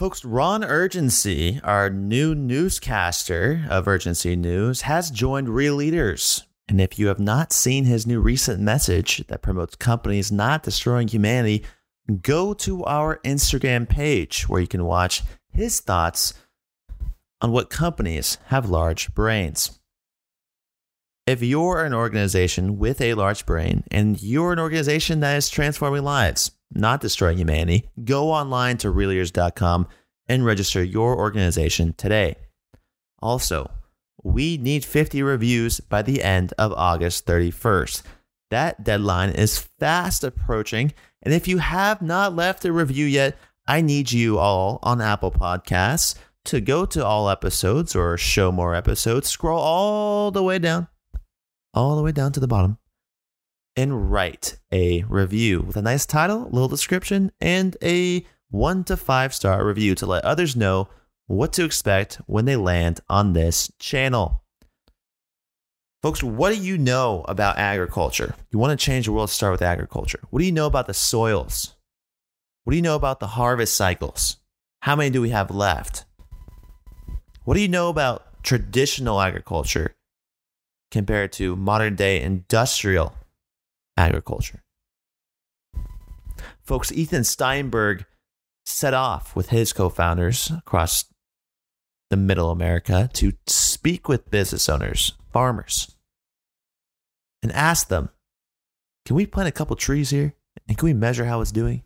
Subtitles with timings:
[0.00, 6.46] Folks, Ron Urgency, our new newscaster of Urgency News, has joined Real Leaders.
[6.66, 11.06] And if you have not seen his new recent message that promotes companies not destroying
[11.06, 11.66] humanity,
[12.22, 15.22] go to our Instagram page where you can watch
[15.52, 16.32] his thoughts
[17.42, 19.80] on what companies have large brains.
[21.26, 26.04] If you're an organization with a large brain and you're an organization that is transforming
[26.04, 29.88] lives, not destroying humanity, go online to realleaders.com
[30.28, 32.36] and register your organization today.
[33.20, 33.70] Also,
[34.22, 38.02] we need 50 reviews by the end of August 31st.
[38.50, 40.92] That deadline is fast approaching.
[41.22, 45.30] And if you have not left a review yet, I need you all on Apple
[45.30, 50.88] Podcasts to go to all episodes or show more episodes, scroll all the way down,
[51.74, 52.78] all the way down to the bottom,
[53.76, 59.32] and write a review with a nice title, little description, and a one to five
[59.34, 60.88] star review to let others know
[61.26, 64.42] what to expect when they land on this channel.
[66.02, 68.34] Folks, what do you know about agriculture?
[68.50, 70.20] You want to change the world, start with agriculture.
[70.30, 71.76] What do you know about the soils?
[72.64, 74.38] What do you know about the harvest cycles?
[74.80, 76.04] How many do we have left?
[77.44, 79.94] What do you know about traditional agriculture
[80.90, 83.14] compared to modern day industrial
[84.08, 84.62] agriculture?
[86.62, 88.06] Folks, Ethan Steinberg
[88.64, 91.04] set off with his co founders across
[92.08, 95.96] the middle America to speak with business owners, farmers,
[97.42, 98.10] and ask them
[99.06, 100.34] can we plant a couple trees here?
[100.68, 101.82] And can we measure how it's doing?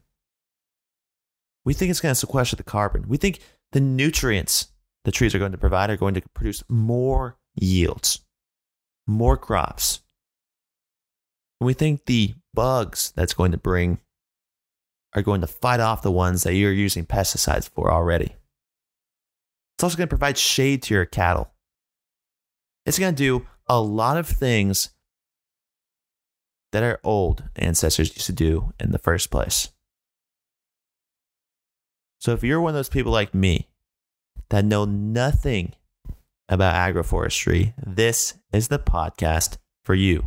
[1.64, 3.08] We think it's going to sequester the carbon.
[3.08, 3.40] We think
[3.72, 4.68] the nutrients
[5.04, 8.20] the trees are going to provide are going to produce more yields,
[9.06, 10.00] more crops.
[11.64, 13.98] And we think the bugs that's going to bring
[15.14, 18.36] are going to fight off the ones that you're using pesticides for already.
[19.74, 21.54] It's also going to provide shade to your cattle.
[22.84, 24.90] It's going to do a lot of things
[26.72, 29.70] that our old ancestors used to do in the first place.
[32.18, 33.70] So if you're one of those people like me
[34.50, 35.72] that know nothing
[36.46, 40.26] about agroforestry, this is the podcast for you.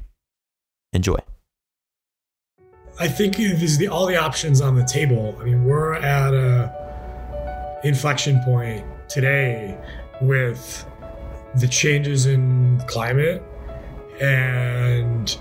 [0.97, 1.19] Enjoy.
[2.99, 5.37] I think this the, all the options on the table.
[5.39, 9.77] I mean, we're at a inflection point today
[10.21, 10.83] with
[11.53, 13.43] the changes in climate
[14.19, 15.37] and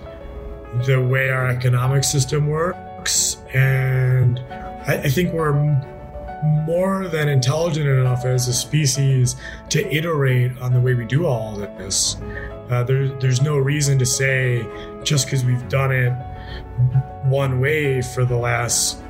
[0.84, 3.38] the way our economic system works.
[3.54, 4.38] And
[4.86, 5.54] I, I think we're
[6.66, 9.36] more than intelligent enough as a species
[9.70, 12.18] to iterate on the way we do all this.
[12.70, 14.66] Uh, there, there's no reason to say
[15.04, 16.12] just because we've done it
[17.28, 19.02] one way for the last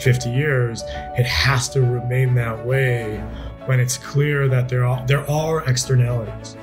[0.00, 0.82] 50 years,
[1.18, 3.18] it has to remain that way
[3.66, 6.56] when it's clear that there are there are externalities.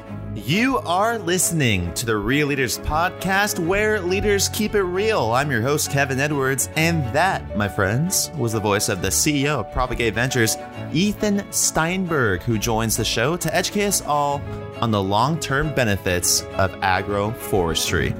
[0.45, 5.31] You are listening to the Real Leaders podcast where leaders keep it real.
[5.31, 9.61] I'm your host, Kevin Edwards, and that, my friends, was the voice of the CEO
[9.61, 10.55] of Propagate Ventures,
[10.93, 14.39] Ethan Steinberg, who joins the show to educate us all
[14.79, 18.15] on the long term benefits of agroforestry.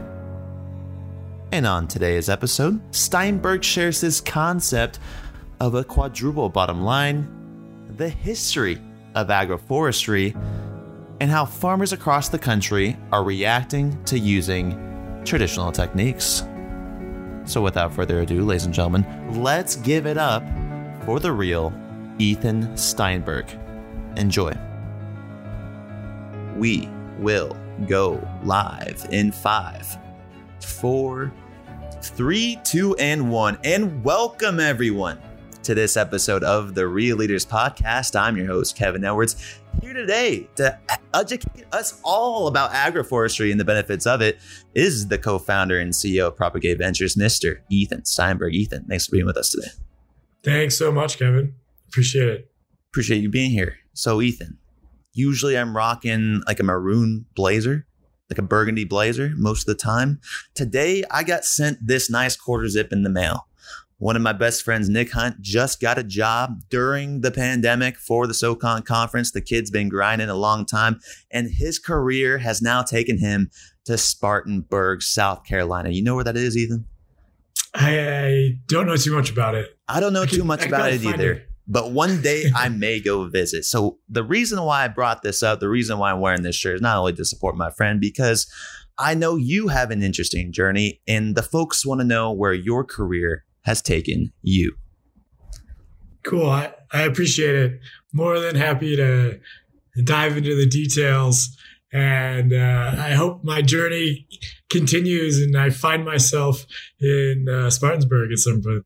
[1.51, 4.97] And on today's episode, Steinberg shares his concept
[5.59, 7.27] of a quadruple bottom line,
[7.95, 8.81] the history
[9.13, 10.35] of agroforestry,
[11.19, 16.44] and how farmers across the country are reacting to using traditional techniques.
[17.45, 19.05] So, without further ado, ladies and gentlemen,
[19.41, 20.44] let's give it up
[21.06, 21.73] for the real
[22.19, 23.47] Ethan Steinberg.
[24.17, 24.53] Enjoy.
[26.57, 26.89] We
[27.19, 27.56] will
[27.88, 29.97] go live in five
[30.59, 31.31] four,
[32.01, 33.57] three, two, and one.
[33.63, 35.19] And welcome everyone
[35.67, 38.17] to this episode of the Real Leaders Podcast.
[38.17, 40.79] I'm your host, Kevin Edwards, here today to
[41.13, 44.39] educate us all about agroforestry and the benefits of it
[44.75, 47.57] is the co-founder and CEO of Propagate Ventures, Mr.
[47.69, 48.56] Ethan Steinberg.
[48.56, 49.67] Ethan, thanks for being with us today.
[50.41, 51.53] Thanks so much, Kevin.
[51.89, 52.51] Appreciate it.
[52.94, 53.75] Appreciate you being here.
[53.92, 54.59] So, Ethan,
[55.12, 57.88] usually I'm rocking like a maroon blazer
[58.30, 60.19] like a burgundy blazer most of the time.
[60.53, 63.46] Today, I got sent this nice quarter zip in the mail.
[63.99, 68.27] One of my best friends, Nick Hunt, just got a job during the pandemic for
[68.27, 69.31] the SoCon conference.
[69.31, 70.99] The kid's been grinding a long time,
[71.31, 73.49] and his career has now taken him
[73.85, 75.89] to Spartanburg, South Carolina.
[75.89, 76.85] You know where that is, Ethan?
[77.73, 79.77] I don't know too much about it.
[79.88, 81.31] I don't know too much about it either.
[81.33, 83.65] It but one day I may go visit.
[83.65, 86.75] So the reason why I brought this up, the reason why I'm wearing this shirt
[86.75, 88.51] is not only to support my friend, because
[88.97, 92.83] I know you have an interesting journey and the folks want to know where your
[92.83, 94.75] career has taken you.
[96.25, 96.50] Cool.
[96.50, 97.80] I, I appreciate it.
[98.14, 99.40] More than happy to
[100.04, 101.56] dive into the details.
[101.94, 104.28] And uh, I hope my journey
[104.69, 106.66] continues and I find myself
[107.00, 108.86] in uh, Spartansburg at some point.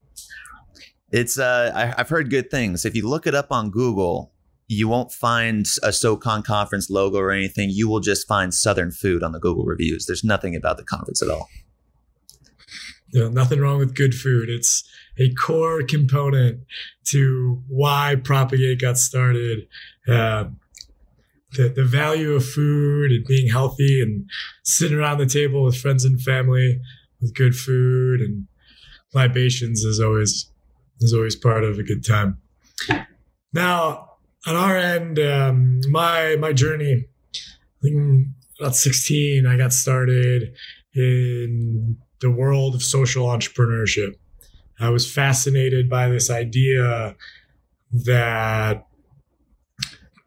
[1.12, 2.84] It's uh, I, have heard good things.
[2.86, 4.32] If you look it up on Google,
[4.68, 7.70] you won't find a SoCon conference logo or anything.
[7.72, 10.06] You will just find Southern food on the Google reviews.
[10.06, 11.48] There's nothing about the conference at all.
[13.12, 14.50] You know, nothing wrong with good food.
[14.50, 14.84] It's
[15.20, 16.62] a core component
[17.08, 19.68] to why Propagate got started.
[20.08, 20.46] Uh,
[21.54, 24.30] the, the value of food and being healthy and
[24.64, 26.80] sitting around the table with friends and family
[27.20, 28.48] with good food and
[29.14, 30.50] libations is always
[31.02, 32.38] is always part of a good time.
[33.54, 34.12] Now,
[34.48, 37.06] on our end, um, my my journey,
[37.36, 37.40] I
[37.82, 38.28] think
[38.60, 40.54] about 16, I got started
[40.94, 44.16] in the world of social entrepreneurship.
[44.80, 47.16] I was fascinated by this idea
[47.92, 48.88] that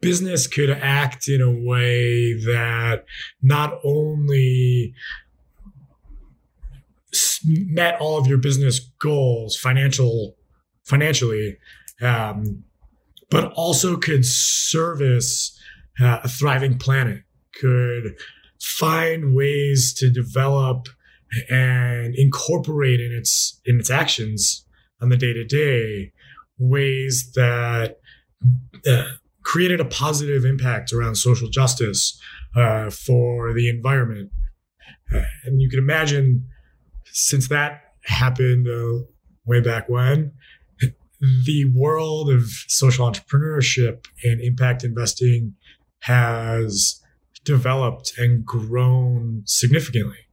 [0.01, 3.05] business could act in a way that
[3.41, 4.93] not only
[7.43, 10.35] met all of your business goals, financial,
[10.83, 11.57] financially,
[12.01, 12.63] um,
[13.29, 15.59] but also could service
[15.99, 17.23] uh, a thriving planet,
[17.59, 18.15] could
[18.61, 20.87] find ways to develop
[21.49, 24.65] and incorporate in its in its actions
[25.01, 26.11] on the day to day
[26.57, 27.99] ways that
[28.87, 29.03] uh,
[29.43, 32.19] created a positive impact around social justice
[32.55, 34.31] uh, for the environment.
[35.13, 36.47] Uh, and you can imagine,
[37.05, 39.03] since that happened uh,
[39.45, 40.31] way back when,
[41.45, 45.55] the world of social entrepreneurship and impact investing
[46.01, 47.01] has
[47.43, 50.24] developed and grown significantly.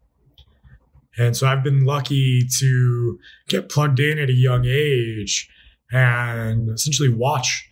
[1.18, 3.18] And so I've been lucky to
[3.48, 5.48] get plugged in at a young age
[5.90, 7.68] and essentially watch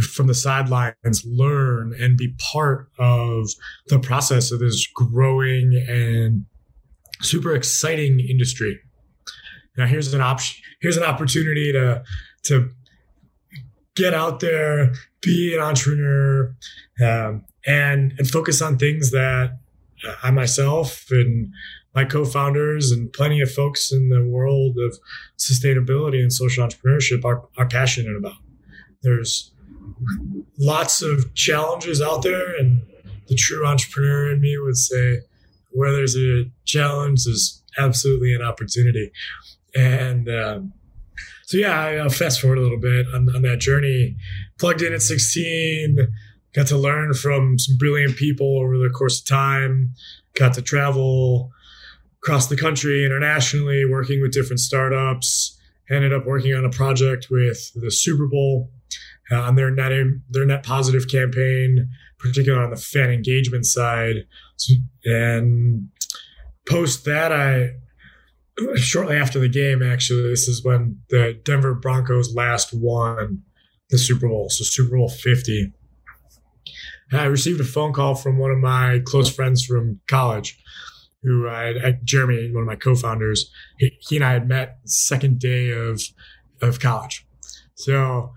[0.00, 3.48] from the sidelines, learn and be part of
[3.88, 6.46] the process of this growing and
[7.20, 8.80] super exciting industry.
[9.76, 10.62] Now here's an option.
[10.80, 12.02] Here's an opportunity to
[12.44, 12.70] to
[13.94, 16.54] get out there, be an entrepreneur,
[17.00, 19.58] um, and and focus on things that
[20.22, 21.52] I myself and
[21.94, 24.98] my co-founders and plenty of folks in the world of
[25.38, 28.36] sustainability and social entrepreneurship are, are passionate about.
[29.02, 29.52] There's
[30.58, 32.82] lots of challenges out there, and
[33.28, 35.18] the true entrepreneur in me would say,
[35.70, 39.10] where there's a challenge, there's absolutely an opportunity.
[39.74, 40.72] And um,
[41.44, 44.16] so, yeah, I'll fast forward a little bit on, on that journey.
[44.58, 45.98] Plugged in at 16,
[46.54, 49.94] got to learn from some brilliant people over the course of time,
[50.34, 51.50] got to travel
[52.22, 55.58] across the country internationally, working with different startups.
[55.90, 58.70] Ended up working on a project with the Super Bowl
[59.30, 59.92] uh, on their net
[60.30, 64.24] their net positive campaign, particularly on the fan engagement side.
[65.04, 65.88] And
[66.66, 67.72] post that, I
[68.76, 73.42] shortly after the game, actually, this is when the Denver Broncos last won
[73.90, 75.72] the Super Bowl, so Super Bowl 50.
[77.12, 80.58] I received a phone call from one of my close friends from college
[81.22, 85.38] who I, I Jeremy, one of my co-founders, he, he, and I had met second
[85.38, 86.02] day of
[86.60, 87.26] of college.
[87.74, 88.32] So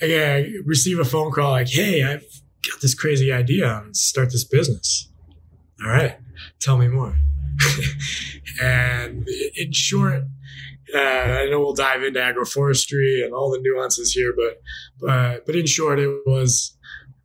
[0.00, 2.24] again, I receive a phone call like, "Hey, I've
[2.70, 3.82] got this crazy idea.
[3.84, 5.10] Let's start this business."
[5.84, 6.16] All right,
[6.60, 7.16] tell me more.
[8.62, 10.24] and in short,
[10.94, 14.60] uh, I know we'll dive into agroforestry and all the nuances here, but
[15.00, 16.76] but but in short, it was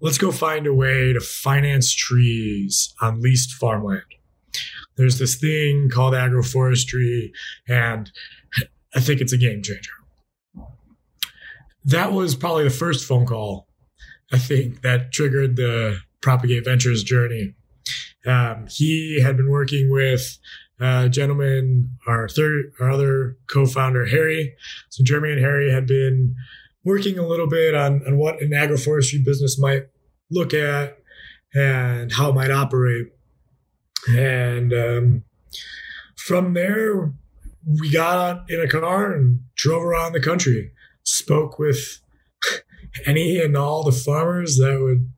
[0.01, 4.03] let's go find a way to finance trees on leased farmland
[4.95, 7.31] there's this thing called agroforestry,
[7.67, 8.11] and
[8.95, 9.91] I think it's a game changer.
[11.85, 13.67] That was probably the first phone call,
[14.31, 17.55] I think, that triggered the Propagate Ventures journey.
[18.25, 20.37] Um, he had been working with
[21.09, 24.53] gentleman, our third, our other co-founder, Harry.
[24.89, 26.35] So Jeremy and Harry had been
[26.83, 29.87] working a little bit on, on what an agroforestry business might
[30.29, 30.97] look at
[31.53, 33.12] and how it might operate.
[34.09, 35.23] And um,
[36.17, 37.13] from there,
[37.65, 40.71] we got in a car and drove around the country,
[41.03, 41.99] spoke with
[43.05, 45.09] any and all the farmers that would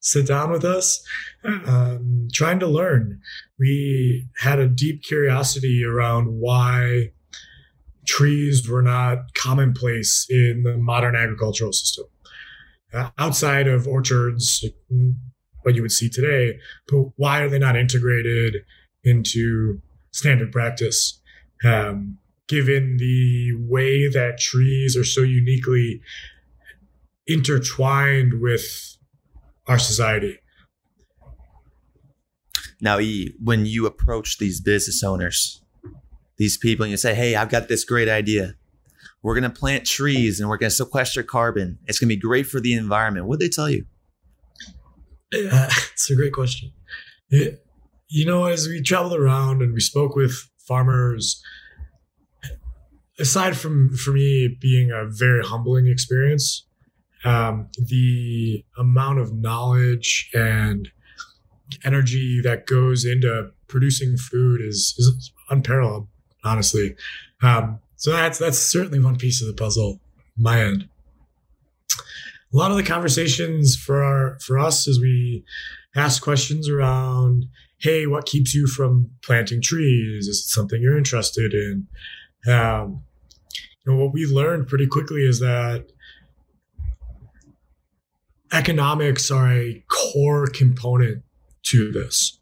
[0.00, 1.04] sit down with us,
[1.44, 3.20] um, trying to learn.
[3.58, 7.10] We had a deep curiosity around why
[8.06, 12.06] trees were not commonplace in the modern agricultural system.
[12.92, 14.64] Uh, outside of orchards,
[15.62, 18.56] what you would see today, but why are they not integrated
[19.04, 19.80] into
[20.12, 21.20] standard practice?
[21.64, 26.00] Um, given the way that trees are so uniquely
[27.26, 28.96] intertwined with
[29.66, 30.38] our society.
[32.80, 35.62] Now, E, when you approach these business owners,
[36.38, 38.54] these people, and you say, Hey, I've got this great idea.
[39.22, 41.78] We're going to plant trees and we're going to sequester carbon.
[41.86, 43.26] It's going to be great for the environment.
[43.26, 43.84] What do they tell you?
[45.32, 46.72] It's a great question.
[47.30, 47.64] It,
[48.08, 51.42] you know, as we traveled around and we spoke with farmers,
[53.18, 56.66] aside from for me being a very humbling experience,
[57.24, 60.88] um, the amount of knowledge and
[61.84, 66.08] energy that goes into producing food is, is unparalleled,
[66.44, 66.94] honestly.
[67.42, 70.00] Um, so that's that's certainly one piece of the puzzle,
[70.36, 70.88] my end.
[72.52, 75.44] A lot of the conversations for our for us as we
[75.94, 77.46] ask questions around,
[77.78, 80.26] hey, what keeps you from planting trees?
[80.26, 81.86] Is it something you're interested in?
[82.50, 83.04] Um,
[83.84, 85.86] you know, what we learned pretty quickly is that
[88.52, 91.22] economics are a core component
[91.64, 92.38] to this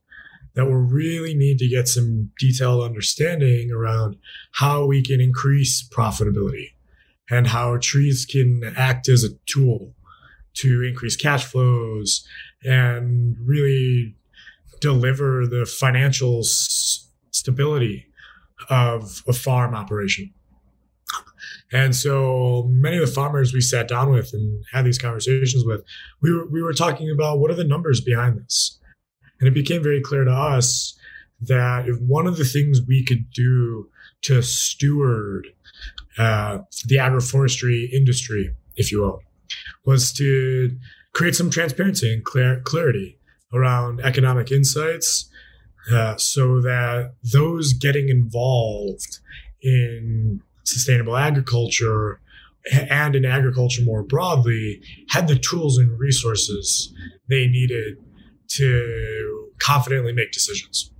[0.54, 4.16] that we really need to get some detailed understanding around
[4.52, 6.70] how we can increase profitability
[7.30, 9.94] and how trees can act as a tool
[10.54, 12.26] to increase cash flows
[12.64, 14.16] and really
[14.80, 18.06] deliver the financial s- stability
[18.70, 20.32] of a farm operation.
[21.72, 25.82] And so many of the farmers we sat down with and had these conversations with,
[26.22, 28.78] we were, we were talking about what are the numbers behind this?
[29.40, 30.98] And it became very clear to us
[31.40, 33.90] that if one of the things we could do
[34.22, 35.48] to steward
[36.18, 39.22] uh, the agroforestry industry, if you will,
[39.84, 40.76] was to
[41.14, 43.18] create some transparency and clar- clarity
[43.52, 45.28] around economic insights
[45.92, 49.18] uh, so that those getting involved
[49.62, 52.20] in sustainable agriculture
[52.72, 54.80] and in agriculture more broadly
[55.10, 56.92] had the tools and resources
[57.28, 57.96] they needed
[58.48, 60.90] to confidently make decisions.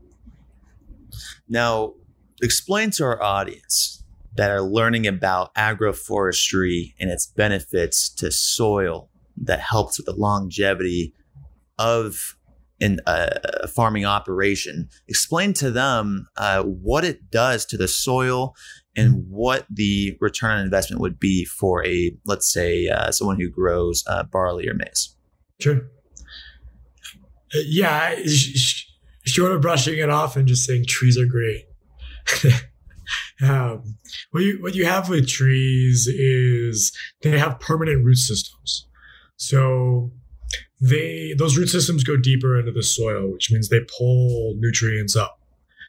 [1.49, 1.95] Now,
[2.43, 3.96] explain to our audience
[4.37, 11.14] that are learning about agroforestry and its benefits to soil that helps with the longevity
[11.78, 12.37] of
[12.78, 14.88] in a farming operation.
[15.09, 18.55] Explain to them uh, what it does to the soil
[18.95, 23.49] and what the return on investment would be for a, let's say, uh, someone who
[23.49, 25.16] grows uh, barley or maize.
[25.61, 25.88] Sure.
[27.55, 28.14] Uh, yeah,
[29.25, 31.64] short of brushing it off and just saying trees are great.
[33.43, 33.97] um,
[34.31, 38.87] what you what you have with trees is they have permanent root systems.
[39.37, 40.11] So
[40.81, 45.38] they those root systems go deeper into the soil, which means they pull nutrients up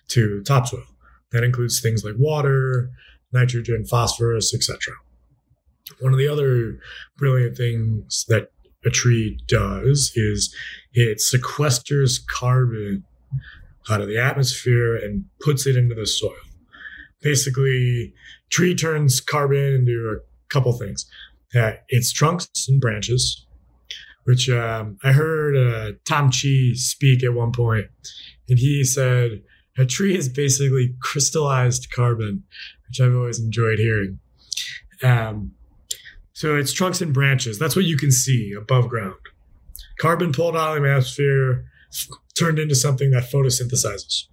[0.09, 0.83] to topsoil.
[1.31, 2.89] That includes things like water,
[3.31, 4.93] nitrogen, phosphorus, etc.
[5.99, 6.79] One of the other
[7.17, 8.51] brilliant things that
[8.85, 10.53] a tree does is
[10.93, 13.03] it sequesters carbon
[13.89, 16.33] out of the atmosphere and puts it into the soil.
[17.21, 18.13] Basically,
[18.49, 21.05] tree turns carbon into a couple things.
[21.55, 23.45] Uh, its trunks and branches,
[24.25, 27.87] which um, I heard uh, Tom Chi speak at one point,
[28.49, 29.41] and he said
[29.77, 32.43] a tree is basically crystallized carbon,
[32.87, 34.19] which I've always enjoyed hearing.
[35.03, 35.53] Um,
[36.33, 37.57] so it's trunks and branches.
[37.57, 39.15] That's what you can see above ground.
[39.99, 41.65] Carbon pulled out of the atmosphere,
[42.37, 44.25] turned into something that photosynthesizes.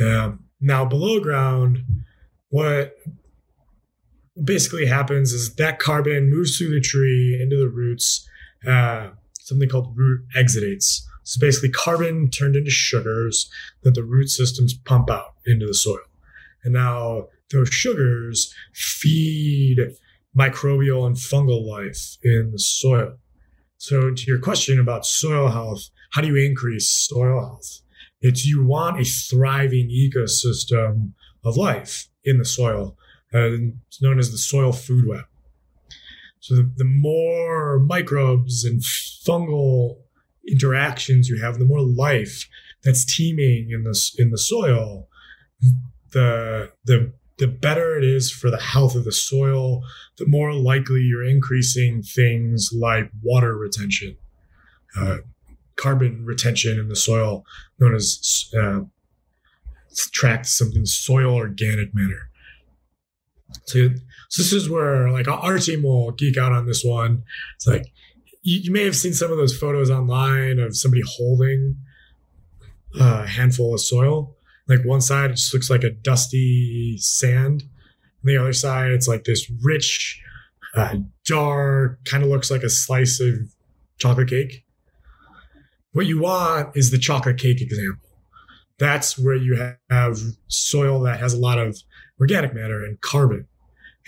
[0.00, 1.84] Um, now, below ground,
[2.48, 2.96] what
[4.42, 8.26] basically happens is that carbon moves through the tree into the roots
[8.66, 11.00] uh, something called root exudates.
[11.24, 13.50] So basically, carbon turned into sugars
[13.82, 15.98] that the root systems pump out into the soil.
[16.64, 19.78] And now those sugars feed
[20.36, 23.16] microbial and fungal life in the soil.
[23.78, 27.80] So, to your question about soil health, how do you increase soil health?
[28.20, 31.12] It's you want a thriving ecosystem
[31.44, 32.96] of life in the soil.
[33.32, 35.24] Uh, it's known as the soil food web.
[36.40, 39.98] So the, the more microbes and fungal
[40.48, 42.48] interactions you have, the more life
[42.82, 45.08] that's teeming in the in the soil,
[46.12, 49.82] the the the better it is for the health of the soil,
[50.18, 54.16] the more likely you're increasing things like water retention,
[54.98, 55.18] uh,
[55.80, 57.44] carbon retention in the soil,
[57.78, 58.80] known as uh,
[60.12, 62.28] tracked something soil organic matter.
[63.64, 63.88] So
[64.28, 67.24] so this is where like our team will geek out on this one.
[67.56, 67.92] It's like
[68.42, 71.76] you, you may have seen some of those photos online of somebody holding
[72.98, 74.36] a handful of soil.
[74.68, 77.64] Like one side just looks like a dusty sand.
[78.22, 80.22] And the other side it's like this rich
[80.74, 83.34] uh, dark, kind of looks like a slice of
[83.98, 84.64] chocolate cake.
[85.92, 88.08] What you want is the chocolate cake example.
[88.78, 90.18] That's where you have
[90.48, 91.76] soil that has a lot of
[92.20, 93.46] organic matter and carbon.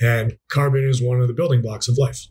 [0.01, 2.27] And carbon is one of the building blocks of life.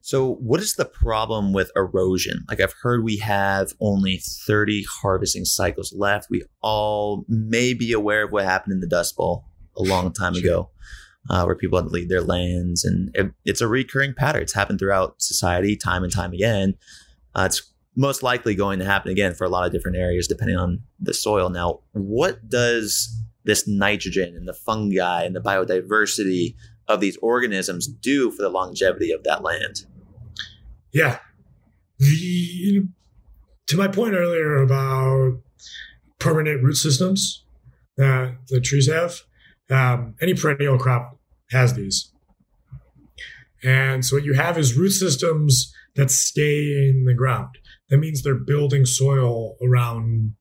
[0.00, 2.44] So, what is the problem with erosion?
[2.48, 6.28] Like, I've heard we have only 30 harvesting cycles left.
[6.28, 9.46] We all may be aware of what happened in the Dust Bowl
[9.76, 10.42] a long time sure.
[10.42, 10.70] ago,
[11.30, 12.84] uh, where people had to leave their lands.
[12.84, 14.42] And it, it's a recurring pattern.
[14.42, 16.74] It's happened throughout society time and time again.
[17.34, 20.56] Uh, it's most likely going to happen again for a lot of different areas, depending
[20.56, 21.48] on the soil.
[21.48, 26.56] Now, what does this nitrogen and the fungi and the biodiversity
[26.88, 29.86] of these organisms do for the longevity of that land?
[30.92, 31.18] Yeah.
[31.98, 32.84] The
[33.66, 35.40] to my point earlier about
[36.18, 37.44] permanent root systems
[37.96, 39.22] that the trees have,
[39.70, 41.18] um, any perennial crop
[41.50, 42.12] has these.
[43.62, 47.56] And so what you have is root systems that stay in the ground.
[47.94, 50.34] That means they're building soil around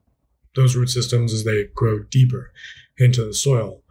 [0.55, 2.51] those root systems as they grow deeper
[2.97, 3.83] into the soil.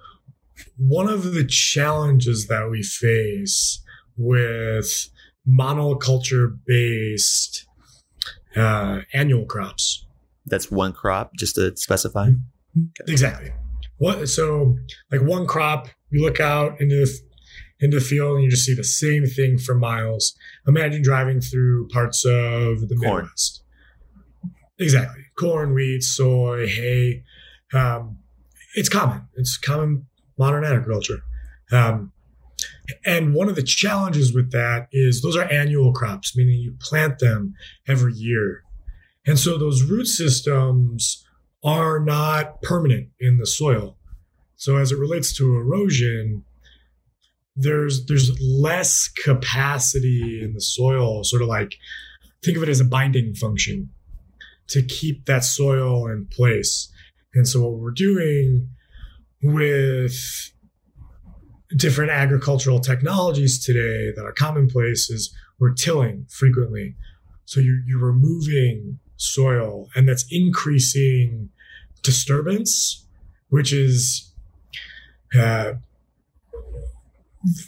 [0.76, 3.80] One of the challenges that we face
[4.16, 5.08] with
[5.48, 7.64] monoculture based
[8.56, 10.06] uh, annual crops.
[10.44, 12.30] That's one crop, just to specify.
[13.06, 13.52] Exactly.
[13.98, 14.76] What so
[15.12, 17.20] like one crop, you look out into the
[17.82, 20.34] into the field and you just see the same thing for miles.
[20.66, 23.24] Imagine driving through parts of the Corn.
[23.24, 23.62] Midwest.
[24.78, 25.24] Exactly.
[25.38, 27.24] Corn, wheat, soy, hay.
[27.74, 28.18] Um,
[28.74, 29.28] it's common.
[29.34, 30.06] It's common
[30.38, 31.20] modern agriculture.
[31.70, 32.12] Um,
[33.04, 37.18] and one of the challenges with that is those are annual crops, meaning you plant
[37.18, 37.54] them
[37.88, 38.62] every year.
[39.26, 41.24] And so those root systems
[41.64, 43.96] are not permanent in the soil.
[44.56, 46.44] So as it relates to erosion,
[47.54, 51.76] there's there's less capacity in the soil, sort of like
[52.44, 53.90] think of it as a binding function
[54.68, 56.90] to keep that soil in place.
[57.34, 58.68] And so what we're doing
[59.42, 60.52] with
[61.76, 66.96] different agricultural technologies today that are commonplace is we're tilling frequently.
[67.44, 71.50] So you're, you're removing soil and that's increasing
[72.02, 73.06] disturbance,
[73.48, 74.32] which is
[75.38, 75.74] uh,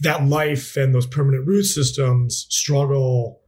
[0.01, 3.41] that life and those permanent root systems struggle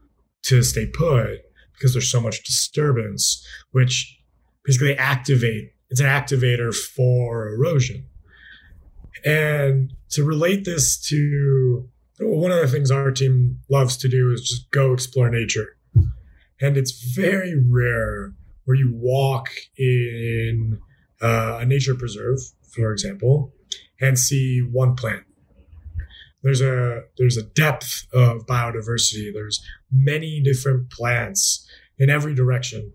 [0.42, 1.40] to stay put
[1.72, 4.18] because there's so much disturbance, which
[4.64, 8.06] basically activate, it's an activator for erosion.
[9.24, 11.88] And to relate this to
[12.20, 15.76] one of the things our team loves to do is just go explore nature.
[16.60, 18.32] And it's very rare
[18.64, 20.80] where you walk in
[21.20, 22.38] uh, a nature preserve,
[22.74, 23.52] for example,
[24.00, 25.25] and see one plant.
[26.42, 29.32] There's a there's a depth of biodiversity.
[29.32, 31.68] There's many different plants
[31.98, 32.92] in every direction.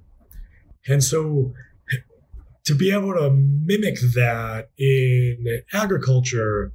[0.88, 1.54] And so
[2.66, 6.72] to be able to mimic that in agriculture,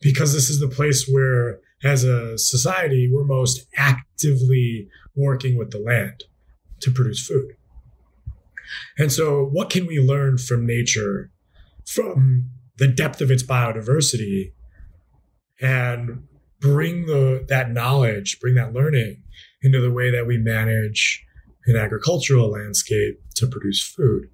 [0.00, 5.78] because this is the place where, as a society, we're most actively working with the
[5.78, 6.24] land
[6.80, 7.56] to produce food.
[8.98, 11.30] And so, what can we learn from nature,
[11.86, 14.52] from the depth of its biodiversity,
[15.60, 16.26] and
[16.60, 19.22] bring the that knowledge, bring that learning
[19.62, 21.24] into the way that we manage
[21.66, 24.28] an agricultural landscape to produce food?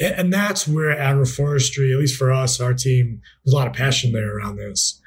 [0.00, 4.12] and that's where agroforestry, at least for us, our team, there's a lot of passion
[4.12, 5.00] there around this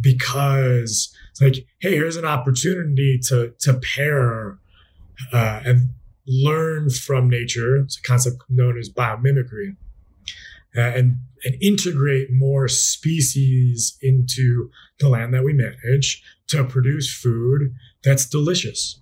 [0.00, 4.58] because it's like, hey, here's an opportunity to to pair
[5.32, 5.90] uh, and
[6.26, 7.76] learn from nature.
[7.78, 9.76] It's a concept known as biomimicry,
[10.76, 17.74] uh, and and integrate more species into the land that we manage to produce food
[18.02, 19.00] that's delicious.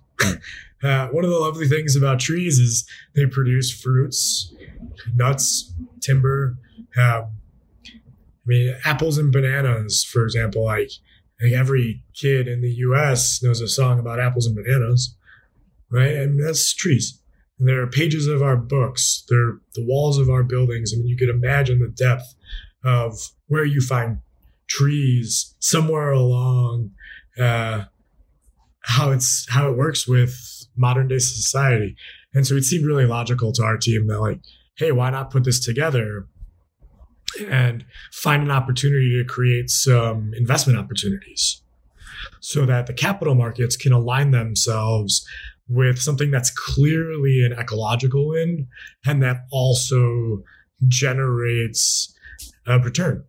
[0.83, 4.53] Uh, one of the lovely things about trees is they produce fruits
[5.15, 6.57] nuts, timber.
[6.95, 7.31] Um,
[7.85, 10.65] I mean, apples and bananas, for example.
[10.65, 10.91] Like,
[11.41, 13.41] like every kid in the U.S.
[13.43, 15.15] knows a song about apples and bananas,
[15.91, 16.13] right?
[16.13, 17.21] And that's trees.
[17.59, 19.23] And there are pages of our books.
[19.29, 20.93] There are the walls of our buildings.
[20.93, 22.35] I mean, you could imagine the depth
[22.83, 24.19] of where you find
[24.67, 26.91] trees somewhere along
[27.39, 27.85] uh,
[28.81, 30.35] how it's how it works with
[30.75, 31.95] modern day society.
[32.33, 34.39] And so it seemed really logical to our team that like
[34.77, 36.27] hey, why not put this together
[37.49, 41.61] and find an opportunity to create some investment opportunities
[42.39, 45.27] so that the capital markets can align themselves
[45.69, 48.67] with something that's clearly an ecological win
[49.05, 50.43] and that also
[50.87, 52.15] generates
[52.65, 53.23] a return.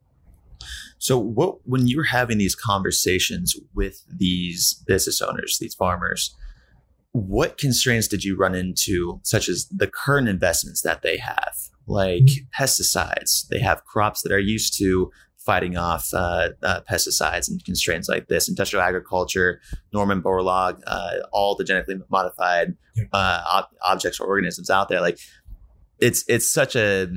[0.98, 6.34] So, what when you're having these conversations with these business owners, these farmers,
[7.12, 11.54] what constraints did you run into, such as the current investments that they have,
[11.86, 12.62] like mm-hmm.
[12.62, 13.46] pesticides?
[13.48, 18.28] They have crops that are used to fighting off uh, uh, pesticides and constraints like
[18.28, 18.48] this.
[18.48, 19.60] Industrial agriculture,
[19.92, 22.76] Norman Borlaug, uh, all the genetically modified.
[23.12, 25.00] Uh, ob- objects or organisms out there.
[25.00, 25.18] Like,
[26.00, 27.08] it's it's such a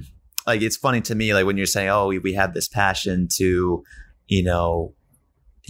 [0.48, 3.28] like it's funny to me like when you're saying oh we, we have this passion
[3.38, 3.84] to
[4.28, 4.94] you know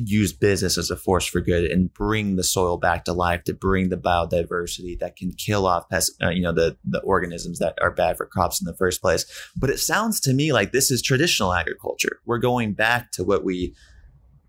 [0.07, 3.53] use business as a force for good and bring the soil back to life to
[3.53, 7.77] bring the biodiversity that can kill off pest, uh, you know the the organisms that
[7.81, 9.25] are bad for crops in the first place.
[9.55, 12.19] But it sounds to me like this is traditional agriculture.
[12.25, 13.75] We're going back to what we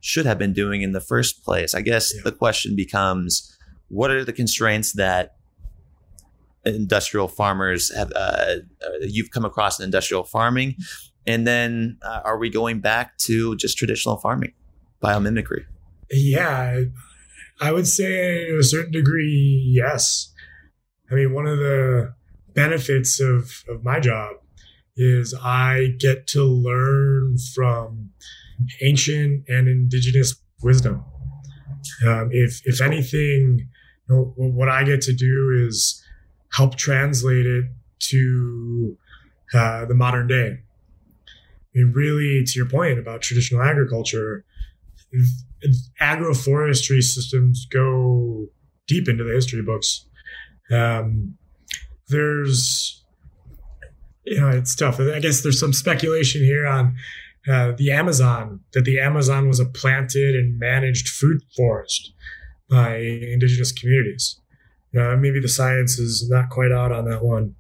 [0.01, 1.75] should have been doing in the first place.
[1.75, 2.23] I guess yeah.
[2.25, 3.57] the question becomes
[3.89, 5.37] what are the constraints that
[6.65, 10.77] industrial farmers have uh, uh, you've come across in industrial farming?
[11.27, 14.55] And then uh, are we going back to just traditional farming
[15.03, 15.65] biomimicry?
[16.11, 16.85] Yeah
[17.63, 20.33] i would say to a certain degree yes.
[21.11, 22.15] I mean one of the
[22.55, 24.37] benefits of, of my job
[24.97, 28.11] is i get to learn from
[28.83, 31.05] ancient and indigenous wisdom.
[32.07, 33.69] Um, if if anything
[34.09, 36.03] you know, what i get to do is
[36.53, 37.65] help translate it
[38.11, 38.99] to
[39.55, 40.59] uh, the modern day.
[41.75, 44.45] I mean, really, to your point about traditional agriculture,
[46.01, 48.47] agroforestry systems go
[48.87, 50.07] deep into the history books.
[50.71, 51.37] Um,
[52.09, 53.05] there's,
[54.25, 55.01] you know, it's tough.
[55.01, 56.97] I guess there's some speculation here on
[57.49, 62.13] uh, the Amazon, that the Amazon was a planted and managed food forest
[62.71, 64.39] by indigenous communities.
[64.97, 67.55] Uh, maybe the science is not quite out on that one,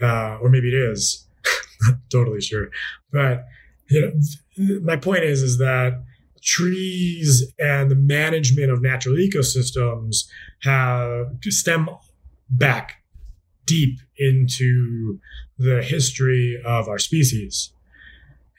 [0.00, 1.26] uh, or maybe it is.
[1.82, 2.68] not totally sure,
[3.12, 3.44] but
[3.88, 6.02] you know, my point is is that
[6.42, 10.26] trees and the management of natural ecosystems
[10.62, 11.88] have stem
[12.48, 13.02] back
[13.66, 15.18] deep into
[15.58, 17.72] the history of our species,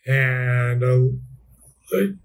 [0.05, 0.97] and uh,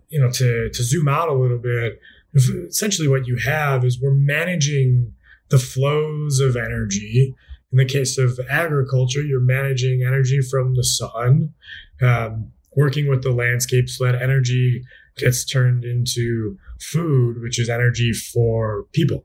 [0.08, 2.00] you know to to zoom out a little bit
[2.36, 5.12] essentially what you have is we're managing
[5.48, 7.34] the flows of energy.
[7.72, 11.54] In the case of agriculture, you're managing energy from the sun,
[12.02, 14.84] um, working with the landscape so that energy
[15.16, 19.24] gets turned into food, which is energy for people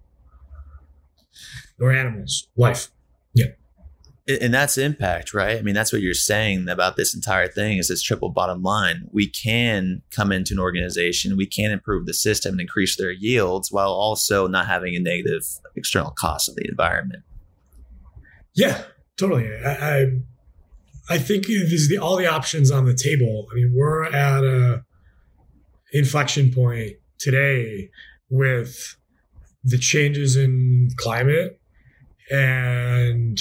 [1.79, 2.89] or animals, life.
[3.33, 3.47] Yeah.
[4.27, 5.57] And that's impact, right?
[5.57, 9.07] I mean, that's what you're saying about this entire thing is this triple bottom line.
[9.11, 13.71] We can come into an organization, we can improve the system and increase their yields
[13.71, 15.43] while also not having a negative
[15.75, 17.23] external cost of the environment.
[18.53, 18.83] Yeah,
[19.17, 19.49] totally.
[19.65, 20.05] I, I,
[21.09, 23.47] I think these the all the options on the table.
[23.51, 24.83] I mean, we're at a
[25.91, 27.89] inflection point today
[28.29, 28.95] with
[29.63, 31.59] the changes in climate
[32.31, 33.39] and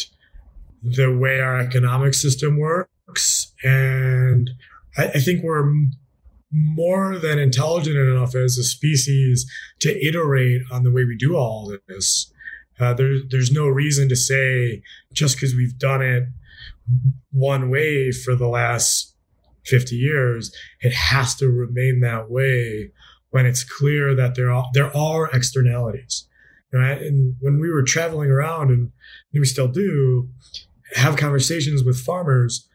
[0.82, 3.52] the way our economic system works.
[3.62, 4.50] And
[4.96, 5.72] I, I think we're
[6.52, 9.46] more than intelligent enough as a species
[9.80, 12.32] to iterate on the way we do all this.
[12.78, 14.82] Uh, there, there's no reason to say
[15.12, 16.24] just because we've done it
[17.30, 19.09] one way for the last
[19.66, 22.90] 50 years, it has to remain that way
[23.30, 26.26] when it's clear that there are, there are externalities.
[26.72, 27.02] Right.
[27.02, 28.92] And when we were traveling around and
[29.32, 30.28] we still do,
[30.94, 32.68] have conversations with farmers,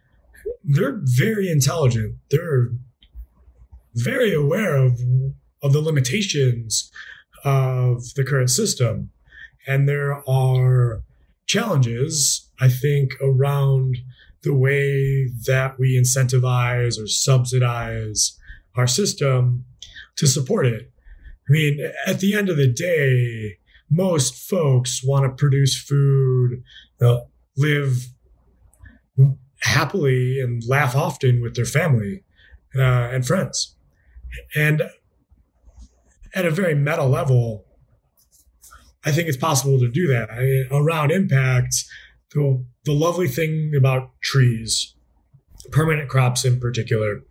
[0.65, 2.15] they're very intelligent.
[2.30, 2.71] They're
[3.93, 5.00] very aware of
[5.65, 6.91] of the limitations
[7.43, 9.10] of the current system.
[9.67, 11.02] And there are
[11.48, 13.98] challenges, I think, around
[14.46, 18.40] the way that we incentivize or subsidize
[18.76, 19.66] our system
[20.16, 20.92] to support it.
[21.50, 23.58] I mean, at the end of the day,
[23.90, 26.64] most folks want to produce food,
[27.02, 27.22] uh,
[27.58, 28.08] live
[29.62, 32.24] happily and laugh often with their family
[32.76, 33.76] uh, and friends.
[34.56, 34.84] And
[36.34, 37.66] at a very meta level,
[39.06, 40.32] I think it's possible to do that.
[40.32, 41.90] I mean, around impacts,
[42.36, 44.93] the, the lovely thing about trees,
[45.71, 47.24] permanent crops in particular,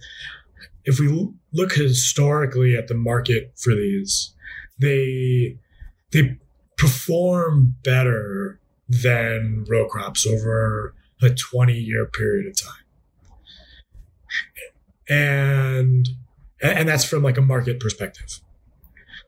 [0.84, 4.34] if we look historically at the market for these,
[4.80, 5.58] they
[6.12, 6.38] they
[6.76, 12.84] perform better than row crops over a 20 year period of time.
[15.08, 16.08] And
[16.62, 18.40] and that's from like a market perspective.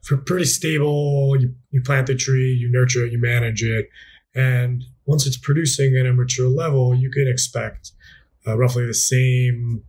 [0.02, 3.88] For pretty stable, you, you plant the tree, you nurture it, you manage it,
[4.34, 7.92] and once it's producing at a mature level, you can expect
[8.46, 9.84] uh, roughly the same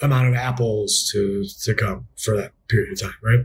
[0.00, 3.44] amount of apples to to come for that period of time, right?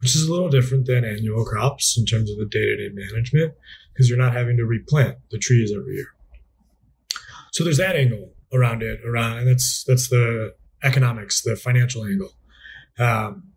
[0.00, 2.94] Which is a little different than annual crops in terms of the day to day
[2.94, 3.54] management
[3.92, 6.06] because you're not having to replant the trees every year.
[7.52, 12.32] So there's that angle around it, around, and that's that's the economics, the financial angle.
[12.98, 13.52] Um,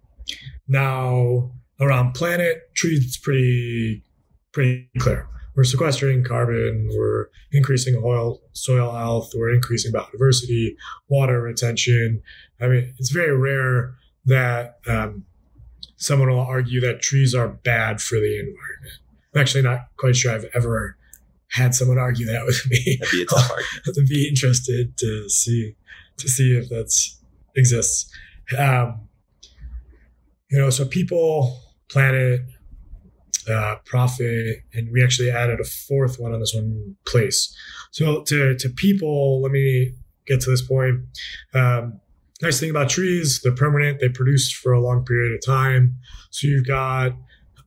[0.68, 4.04] now around planet trees, it's pretty
[4.52, 5.28] pretty clear.
[5.56, 10.76] We're sequestering carbon, we're increasing oil, soil health, we're increasing biodiversity,
[11.10, 12.22] water retention.
[12.62, 15.26] I mean, it's very rare that um,
[15.98, 19.00] someone will argue that trees are bad for the environment.
[19.34, 20.98] I'm actually not quite sure I've ever
[21.52, 22.98] had someone argue that with me.
[23.00, 23.98] That'd be a tough argument.
[24.00, 25.76] I'd be interested to see
[26.18, 27.20] to see if that's
[27.56, 28.12] exists.
[28.58, 29.08] Um,
[30.50, 32.42] you know, so people, planet,
[33.52, 37.56] uh, profit, and we actually added a fourth one on this one, place.
[37.92, 39.94] So to to people, let me
[40.26, 41.02] get to this point.
[41.54, 42.00] Um,
[42.42, 44.00] nice thing about trees, they're permanent.
[44.00, 45.98] They produce for a long period of time.
[46.30, 47.12] So you've got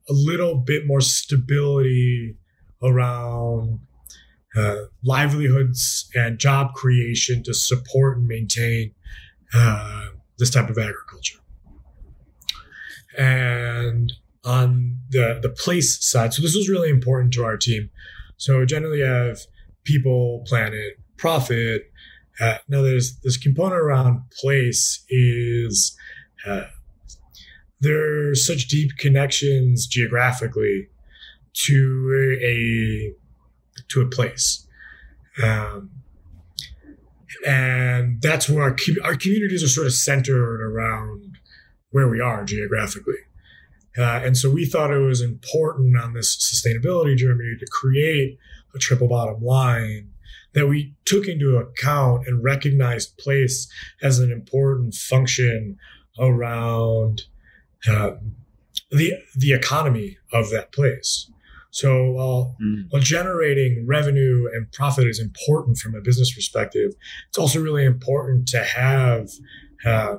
[0.09, 2.37] a little bit more stability
[2.83, 3.79] around
[4.55, 8.93] uh, livelihoods and job creation to support and maintain
[9.53, 11.39] uh, this type of agriculture.
[13.17, 14.11] And
[14.45, 17.89] on the the place side, so this was really important to our team.
[18.37, 19.39] So generally, you have
[19.83, 21.91] people, planet, profit.
[22.39, 25.97] Uh, now, there's this component around place is
[26.45, 26.65] uh,
[27.79, 30.87] there's such deep connections geographically
[31.53, 33.13] to a
[33.89, 34.67] to a place.
[35.41, 35.91] Um,
[37.45, 41.37] and that's where our, our communities are sort of centered around
[41.91, 43.19] where we are geographically.
[43.97, 48.37] Uh, and so we thought it was important on this sustainability journey to create
[48.73, 50.09] a triple bottom line
[50.53, 53.67] that we took into account and recognized place
[54.01, 55.77] as an important function
[56.19, 57.23] around
[57.87, 58.11] uh,
[58.91, 61.29] the the economy of that place.
[61.71, 62.85] So while, mm.
[62.89, 66.93] while generating revenue and profit is important from a business perspective,
[67.27, 69.27] it's also really important to have
[69.85, 70.15] uh,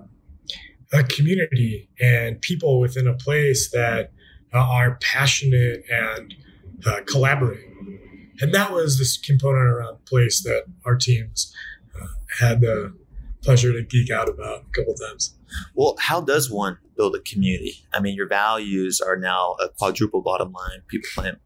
[0.92, 4.12] a community and people within a place that
[4.54, 6.34] uh, are passionate and
[6.86, 7.66] uh, collaborate.
[8.40, 11.54] And that was this component around place that our teams
[11.94, 12.06] uh,
[12.38, 12.94] had the
[13.42, 15.34] pleasure to geek out about a couple times.
[15.74, 17.84] Well, how does one build a community?
[17.94, 20.82] I mean, your values are now a quadruple bottom line.
[20.88, 21.38] People plant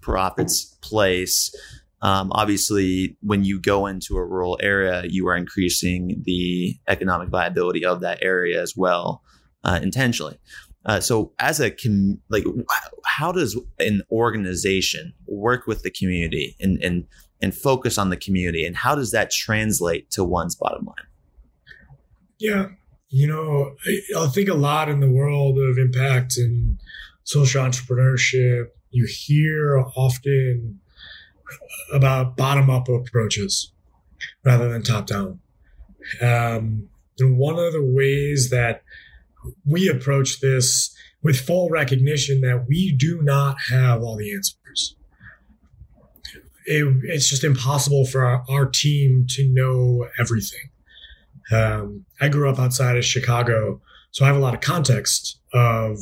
[0.00, 1.54] profits place.
[2.02, 7.84] Um, obviously, when you go into a rural area, you are increasing the economic viability
[7.84, 9.22] of that area as well,
[9.64, 10.38] uh, intentionally.
[10.84, 12.44] Uh, so, as a com- like,
[13.06, 17.06] how does an organization work with the community and and
[17.42, 21.06] and focus on the community, and how does that translate to one's bottom line?
[22.38, 22.68] Yeah,
[23.08, 26.78] you know, I, I think a lot in the world of impact and
[27.24, 30.80] social entrepreneurship you hear often
[31.92, 33.72] about bottom up approaches
[34.44, 35.40] rather than top down.
[36.20, 38.82] Um, and one of the ways that
[39.64, 44.94] we approach this with full recognition that we do not have all the answers.
[46.66, 50.70] It, it's just impossible for our, our, team to know everything.
[51.52, 53.80] Um, I grew up outside of Chicago,
[54.10, 55.98] so I have a lot of context of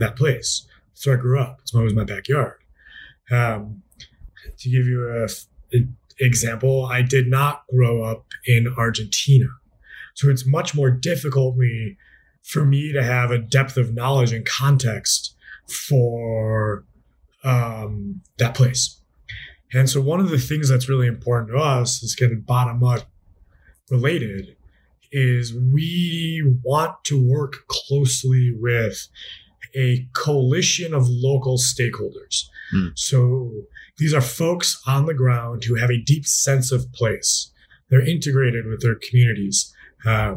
[0.00, 0.66] that place.
[0.94, 1.58] So I grew up.
[1.62, 2.54] It's always my backyard.
[3.30, 3.82] Um,
[4.58, 5.26] to give you
[5.72, 9.48] an example, I did not grow up in Argentina.
[10.14, 11.96] So it's much more difficult me,
[12.42, 15.36] for me to have a depth of knowledge and context
[15.88, 16.84] for
[17.44, 19.00] um, that place.
[19.72, 23.02] And so one of the things that's really important to us is getting bottom up
[23.90, 24.56] related
[25.12, 29.08] is we want to work closely with
[29.74, 32.44] a coalition of local stakeholders.
[32.74, 32.92] Mm.
[32.98, 33.52] So
[33.98, 37.52] these are folks on the ground who have a deep sense of place.
[37.90, 39.74] They're integrated with their communities.
[40.06, 40.36] Uh,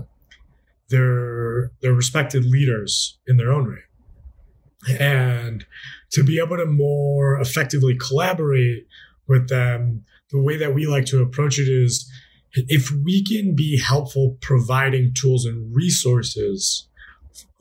[0.89, 5.65] they're they're respected leaders in their own right, and
[6.11, 8.87] to be able to more effectively collaborate
[9.27, 12.11] with them, the way that we like to approach it is
[12.53, 16.87] if we can be helpful providing tools and resources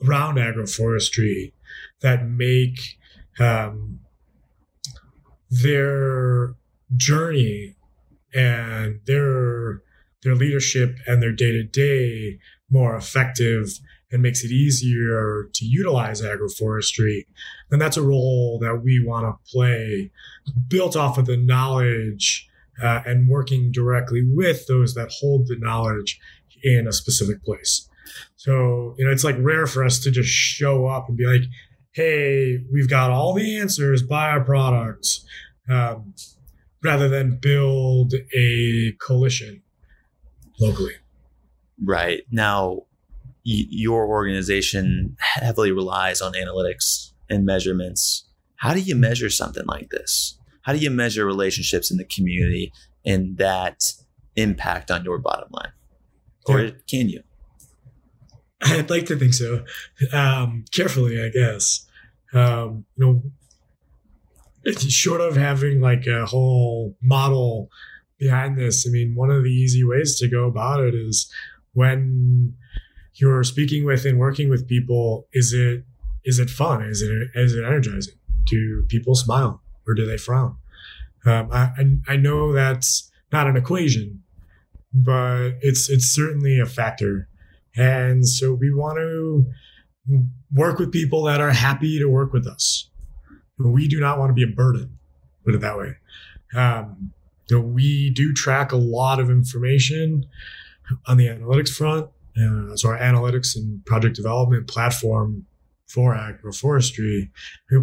[0.05, 1.53] around agroforestry
[2.01, 2.97] that make
[3.39, 4.00] um,
[5.51, 6.55] their
[6.95, 7.75] journey
[8.33, 9.81] and their
[10.23, 13.79] their leadership and their day to day more effective
[14.11, 17.25] and makes it easier to utilize agroforestry,
[17.69, 20.11] then that's a role that we want to play,
[20.67, 22.47] built off of the knowledge
[22.83, 26.19] uh, and working directly with those that hold the knowledge
[26.63, 27.87] in a specific place.
[28.35, 31.43] So, you know, it's like rare for us to just show up and be like,
[31.93, 35.25] hey, we've got all the answers, buy our products,
[35.69, 36.13] um,
[36.83, 39.61] rather than build a coalition
[40.59, 40.95] locally.
[41.83, 42.21] Right.
[42.31, 42.83] Now,
[43.45, 48.27] y- your organization heavily relies on analytics and measurements.
[48.57, 50.37] How do you measure something like this?
[50.63, 52.71] How do you measure relationships in the community
[53.05, 53.81] and that
[54.35, 55.71] impact on your bottom line?
[56.45, 56.71] Or yeah.
[56.87, 57.23] can you?
[58.63, 59.63] I'd like to think so.
[60.13, 61.87] Um, carefully, I guess.
[62.33, 63.23] Um, you know,
[64.63, 67.69] it's short of having like a whole model
[68.19, 68.87] behind this.
[68.87, 71.31] I mean, one of the easy ways to go about it is
[71.73, 72.55] when
[73.15, 75.27] you're speaking with and working with people.
[75.33, 75.83] Is it
[76.23, 76.83] is it fun?
[76.83, 78.15] Is it is it energizing?
[78.45, 80.57] Do people smile or do they frown?
[81.25, 81.71] Um, I
[82.07, 84.23] I know that's not an equation,
[84.93, 87.27] but it's it's certainly a factor
[87.75, 89.45] and so we want to
[90.53, 92.89] work with people that are happy to work with us.
[93.57, 94.97] We do not want to be a burden,
[95.45, 95.95] put it that way.
[96.55, 97.11] Um,
[97.49, 100.25] we do track a lot of information
[101.07, 102.07] on the analytics front.
[102.37, 105.45] Uh, so our analytics and project development platform
[105.87, 107.29] for agroforestry,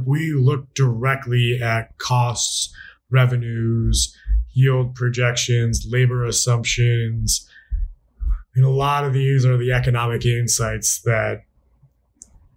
[0.07, 2.75] we look directly at costs,
[3.11, 4.17] revenues,
[4.53, 7.48] yield projections, labor assumptions,
[8.59, 11.45] and a lot of these are the economic insights that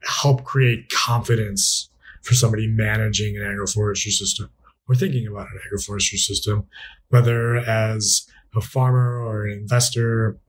[0.01, 1.91] help create confidence
[2.23, 4.49] for somebody managing an agroforestry system
[4.89, 6.65] or thinking about an agroforestry system,
[7.09, 10.39] whether as a farmer or an investor,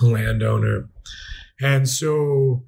[0.00, 0.88] a landowner.
[1.60, 2.62] And so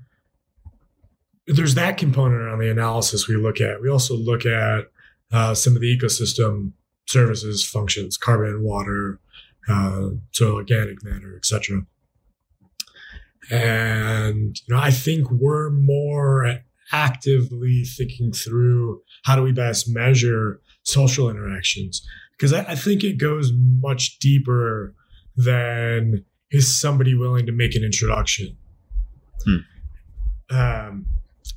[1.46, 3.80] there's that component on the analysis we look at.
[3.80, 4.86] We also look at
[5.30, 6.72] uh, some of the ecosystem
[7.06, 9.20] services functions, carbon, water,
[9.68, 11.86] uh, soil organic matter, etc.
[13.50, 16.60] And you know, I think we're more
[16.92, 22.04] actively thinking through how do we best measure social interactions
[22.36, 24.94] because I, I think it goes much deeper
[25.36, 28.56] than is somebody willing to make an introduction.
[29.44, 29.56] Hmm.
[30.56, 31.06] Um,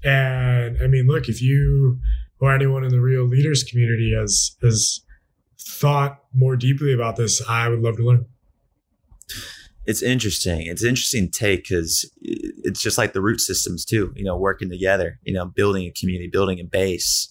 [0.03, 1.99] and I mean, look, if you
[2.39, 5.01] or anyone in the real leaders community has has
[5.59, 8.25] thought more deeply about this, I would love to learn
[9.85, 10.67] it's interesting.
[10.67, 14.13] It's interesting take because it's just like the root systems too.
[14.15, 15.19] You know, working together.
[15.23, 17.29] You know, building a community, building a base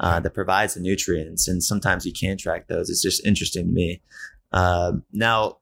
[0.00, 2.90] uh, that provides the nutrients, and sometimes you can't track those.
[2.90, 4.02] It's just interesting to me.
[4.52, 5.56] Uh, now,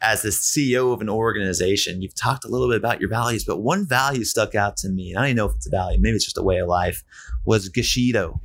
[0.00, 3.58] as the CEO of an organization, you've talked a little bit about your values, but
[3.58, 5.10] one value stuck out to me.
[5.10, 6.68] And I don't even know if it's a value, maybe it's just a way of
[6.68, 7.02] life.
[7.44, 8.40] Was Geschido.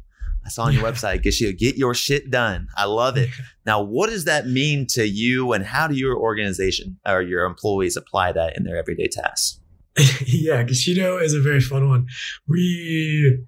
[0.45, 2.67] I saw on your website, get you get your shit done.
[2.75, 3.29] I love it.
[3.63, 7.95] Now, what does that mean to you, and how do your organization or your employees
[7.95, 9.59] apply that in their everyday tasks?
[10.25, 12.07] yeah, Geschido is a very fun one.
[12.47, 13.45] We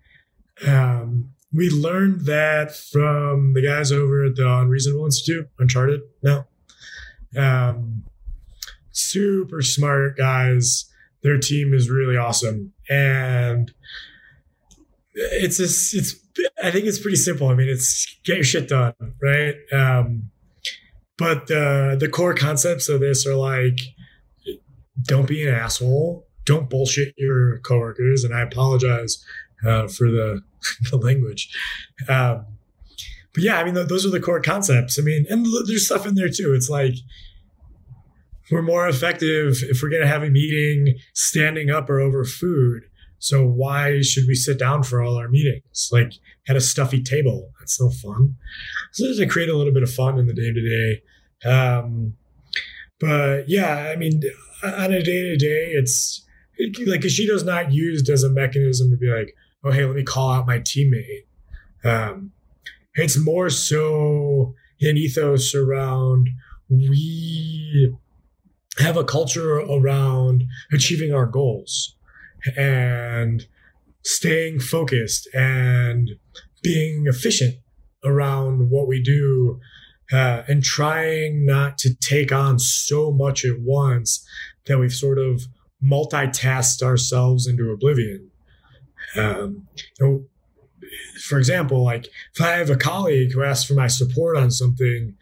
[0.68, 6.02] um, we learned that from the guys over at the Unreasonable Institute, Uncharted.
[6.22, 6.48] Now,
[7.36, 8.04] um,
[8.92, 10.86] super smart guys.
[11.24, 13.72] Their team is really awesome, and
[15.16, 16.16] it's just it's
[16.64, 17.48] I think it's pretty simple.
[17.48, 19.56] I mean, it's get your shit done, right?
[19.72, 20.32] Um,
[21.18, 23.80] but the the core concepts of this are like,
[25.04, 29.24] don't be an asshole, don't bullshit your coworkers, and I apologize
[29.66, 30.42] uh, for the
[30.92, 31.50] the language.
[32.08, 32.46] Um,
[33.34, 35.00] but yeah, I mean, th- those are the core concepts.
[35.00, 36.54] I mean, and there's stuff in there too.
[36.54, 36.96] It's like
[38.52, 42.84] we're more effective if we're going to have a meeting standing up or over food
[43.24, 45.88] so why should we sit down for all our meetings?
[45.94, 46.12] Like
[46.50, 47.52] at a stuffy table.
[47.58, 48.36] That's no fun.
[48.92, 51.50] So to create a little bit of fun in the day to day.
[51.50, 52.16] Um,
[53.00, 54.24] but yeah, I mean,
[54.62, 56.26] on a day to day, it's
[56.60, 59.34] like it, like Geschido's not used as a mechanism to be like,
[59.64, 61.24] oh, hey, let me call out my teammate.
[61.86, 62.34] Um,
[62.96, 66.28] it's more so an ethos around
[66.68, 67.96] we
[68.80, 70.44] have a culture around
[70.74, 71.96] achieving our goals
[72.58, 73.46] and
[74.04, 76.12] staying focused and
[76.62, 77.56] being efficient
[78.04, 79.60] around what we do
[80.12, 84.26] uh, and trying not to take on so much at once
[84.66, 85.44] that we've sort of
[85.84, 88.30] multitasked ourselves into oblivion.
[89.18, 89.68] Um,
[91.28, 95.16] for example, like if I have a colleague who asks for my support on something,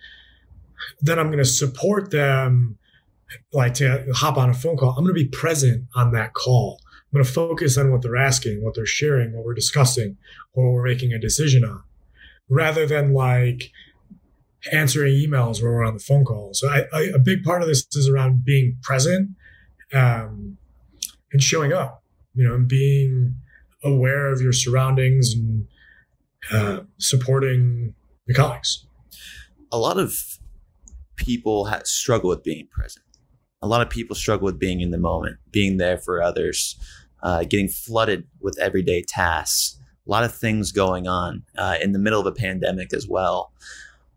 [1.02, 2.78] then I'm going to support them,
[3.54, 4.90] like to hop on a phone call.
[4.90, 6.80] I'm going to be present on that call.
[7.12, 10.18] I'm going to focus on what they're asking, what they're sharing, what we're discussing,
[10.54, 11.84] what we're making a decision on,
[12.50, 13.72] rather than like
[14.72, 16.54] answering emails where we're on the phone call.
[16.54, 19.32] So I, I, a big part of this is around being present
[19.94, 20.58] um,
[21.34, 22.04] and showing up,
[22.34, 23.36] you know, and being
[23.84, 25.68] aware of your surroundings and
[26.52, 27.94] uh, supporting
[28.26, 28.86] your colleagues.
[29.72, 30.40] A lot of
[31.16, 33.06] people struggle with being present.
[33.62, 36.78] A lot of people struggle with being in the moment, being there for others,
[37.24, 39.78] uh, getting flooded with everyday tasks.
[40.08, 43.52] A lot of things going on uh, in the middle of a pandemic as well.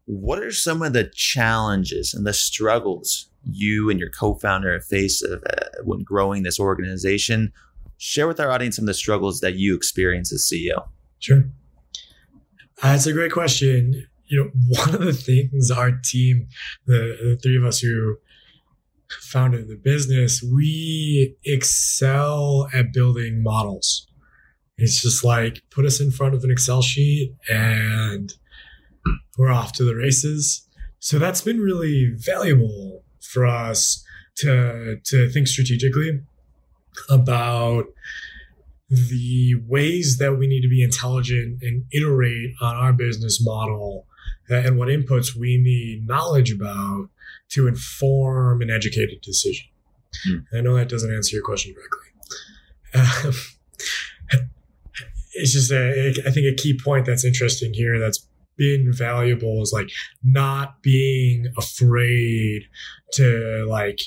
[0.07, 5.25] What are some of the challenges and the struggles you and your co-founder have faced
[5.25, 5.37] uh,
[5.85, 7.53] when growing this organization?
[7.99, 10.89] Share with our audience some of the struggles that you experience as CEO.
[11.19, 11.45] Sure.
[12.83, 14.07] That's a great question.
[14.27, 16.49] You know, one of the things our team,
[16.87, 18.17] the, the three of us who
[19.23, 24.07] founded the business, we excel at building models.
[24.77, 28.33] It's just like put us in front of an Excel sheet and
[29.39, 30.69] we're off to the races.
[30.99, 34.05] So that's been really valuable for us
[34.37, 36.21] to to think strategically
[37.09, 37.85] about
[38.89, 44.07] the ways that we need to be intelligent and iterate on our business model
[44.49, 47.09] and what inputs we need knowledge about
[47.51, 49.67] to inform an educated decision.
[50.27, 50.39] Hmm.
[50.57, 52.11] I know that doesn't answer your question directly.
[52.95, 53.35] Um,
[55.35, 58.27] it's just a, I think a key point that's interesting here that's
[58.57, 59.91] been valuable is like
[60.23, 62.63] not being afraid
[63.13, 64.01] to like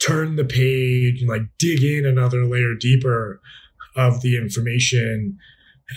[0.00, 3.40] turn the page and like dig in another layer deeper
[3.96, 5.38] of the information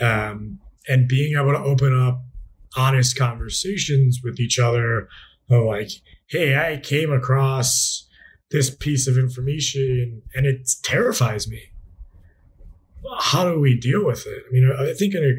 [0.01, 2.21] um, and being able to open up
[2.75, 5.07] honest conversations with each other
[5.49, 5.89] of like
[6.29, 8.07] hey i came across
[8.51, 11.61] this piece of information and it terrifies me.
[13.19, 14.43] How do we deal with it?
[14.47, 15.33] I mean i think in a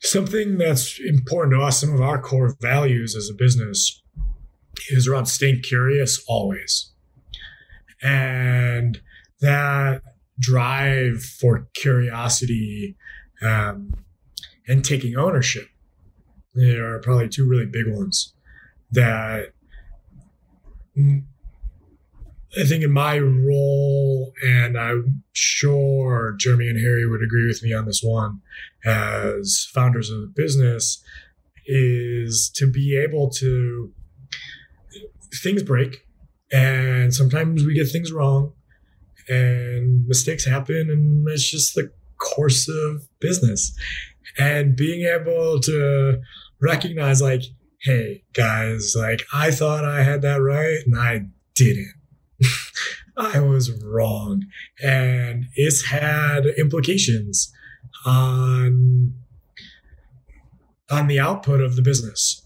[0.00, 4.02] something that's important to us, some of our core values as a business
[4.90, 6.92] is around staying curious always.
[8.00, 9.00] And
[9.40, 10.02] that
[10.38, 12.96] drive for curiosity
[13.42, 14.04] um,
[14.68, 15.66] and taking ownership
[16.54, 18.34] there are probably two really big ones
[18.90, 19.52] that
[20.96, 27.72] I think in my role, and I'm sure Jeremy and Harry would agree with me
[27.74, 28.40] on this one,
[28.84, 31.02] as founders of the business,
[31.66, 33.92] is to be able to
[35.42, 36.06] things break,
[36.50, 38.54] and sometimes we get things wrong,
[39.28, 43.76] and mistakes happen, and it's just the course of business,
[44.36, 46.20] and being able to
[46.60, 47.42] recognize like,
[47.82, 51.94] hey guys, like I thought I had that right, and I didn't
[53.16, 54.44] I was wrong.
[54.82, 57.52] And it's had implications
[58.04, 59.14] on,
[60.90, 62.44] on the output of the business.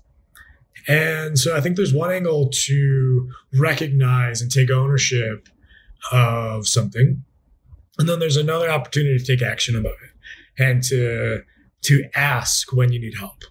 [0.89, 5.49] And so I think there's one angle to recognize and take ownership
[6.11, 7.23] of something.
[7.99, 11.43] And then there's another opportunity to take action about it and to
[11.83, 13.45] to ask when you need help.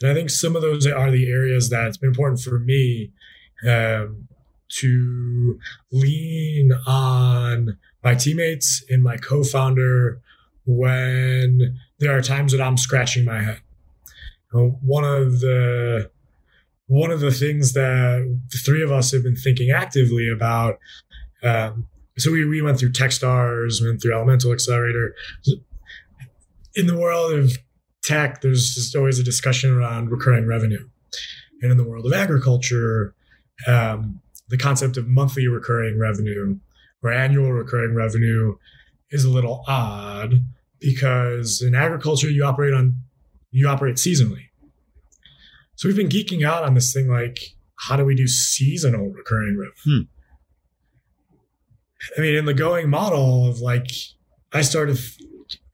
[0.00, 3.12] And I think some of those are the areas that it's been important for me
[3.66, 4.28] um,
[4.68, 5.58] to
[5.90, 10.20] lean on my teammates and my co-founder
[10.66, 13.60] when there are times that I'm scratching my head.
[14.52, 16.10] Know, one of the
[16.88, 20.78] one of the things that the three of us have been thinking actively about.
[21.42, 25.14] Um, so we, we went through Techstars, went through Elemental Accelerator.
[26.76, 27.56] In the world of
[28.04, 30.88] tech, there's just always a discussion around recurring revenue.
[31.62, 33.14] And in the world of agriculture,
[33.66, 36.58] um, the concept of monthly recurring revenue
[37.02, 38.56] or annual recurring revenue
[39.10, 40.44] is a little odd
[40.78, 42.96] because in agriculture you operate on
[43.50, 44.48] you operate seasonally.
[45.76, 47.38] So we've been geeking out on this thing like
[47.78, 50.06] how do we do seasonal recurring revenue?
[50.06, 50.16] Hmm.
[52.16, 53.90] I mean, in the going model of like,
[54.52, 54.98] I started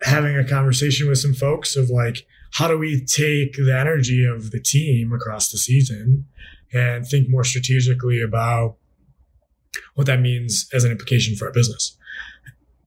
[0.02, 4.50] having a conversation with some folks of like, how do we take the energy of
[4.50, 6.26] the team across the season
[6.72, 8.76] and think more strategically about
[9.94, 11.96] what that means as an implication for our business.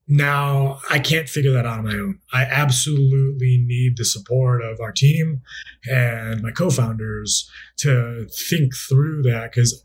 [0.07, 2.19] Now, I can't figure that out on my own.
[2.31, 5.41] I absolutely need the support of our team
[5.89, 9.81] and my co founders to think through that because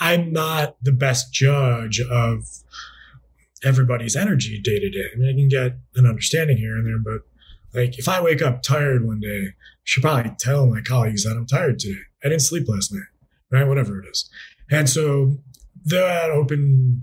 [0.00, 2.44] I'm not the best judge of
[3.64, 5.06] everybody's energy day to day.
[5.14, 7.22] I mean, I can get an understanding here and there, but
[7.74, 9.52] like if I wake up tired one day, I
[9.84, 12.00] should probably tell my colleagues that I'm tired today.
[12.24, 13.02] I didn't sleep last night
[13.50, 13.66] right?
[13.66, 14.28] Whatever it is.
[14.70, 15.38] And so
[15.84, 17.02] that open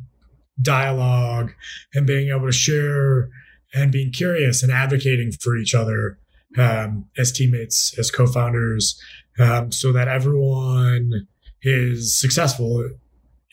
[0.62, 1.52] dialogue
[1.94, 3.30] and being able to share
[3.74, 6.20] and being curious and advocating for each other
[6.58, 9.02] um, as teammates, as co-founders,
[9.40, 11.28] um, so that everyone
[11.64, 12.88] is successful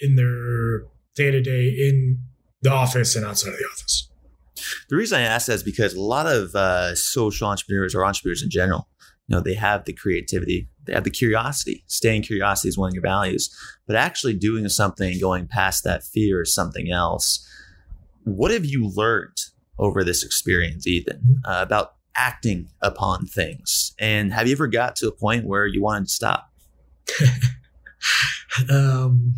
[0.01, 0.81] in their
[1.15, 2.19] day to day in
[2.63, 4.09] the office and outside of the office.
[4.89, 8.43] The reason I ask that is because a lot of uh, social entrepreneurs or entrepreneurs
[8.43, 8.89] in general,
[9.27, 11.85] you know, they have the creativity, they have the curiosity.
[11.87, 13.55] Staying curiosity is one of your values,
[13.87, 17.47] but actually doing something, going past that fear is something else.
[18.25, 19.39] What have you learned
[19.79, 23.95] over this experience, Ethan, uh, about acting upon things?
[23.99, 26.51] And have you ever got to a point where you wanted to stop?
[28.71, 29.35] um,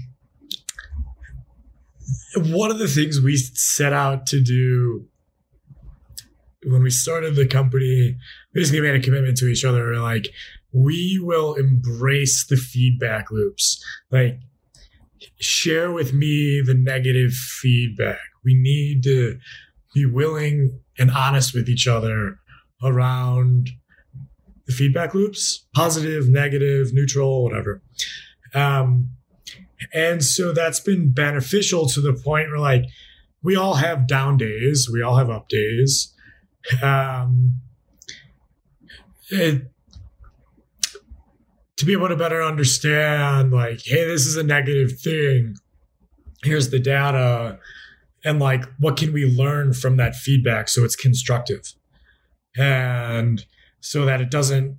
[2.37, 5.07] one of the things we set out to do
[6.65, 8.17] when we started the company,
[8.53, 9.97] basically made a commitment to each other.
[9.97, 10.29] Like,
[10.73, 13.83] we will embrace the feedback loops.
[14.11, 14.39] Like,
[15.41, 18.21] share with me the negative feedback.
[18.45, 19.39] We need to
[19.95, 22.39] be willing and honest with each other
[22.83, 23.71] around
[24.67, 27.83] the feedback loops positive, negative, neutral, whatever.
[28.55, 29.11] Um,
[29.93, 32.85] and so that's been beneficial to the point where, like,
[33.43, 36.15] we all have down days, we all have up days.
[36.83, 37.61] Um,
[39.31, 39.71] it,
[41.77, 45.57] to be able to better understand, like, hey, this is a negative thing.
[46.45, 47.59] Here's the data.
[48.25, 51.75] And, like, what can we learn from that feedback so it's constructive?
[52.57, 53.45] And
[53.81, 54.77] so that it doesn't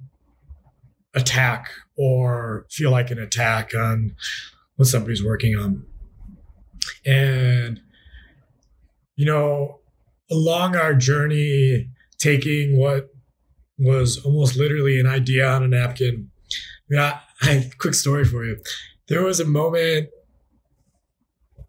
[1.14, 4.16] attack or feel like an attack on
[4.76, 5.86] what somebody's working on.
[7.06, 7.82] And,
[9.16, 9.80] you know,
[10.32, 13.10] along our journey, taking what
[13.78, 16.30] was almost literally an idea on a napkin.
[16.90, 18.58] Yeah, I, I quick story for you.
[19.10, 20.10] There was a moment,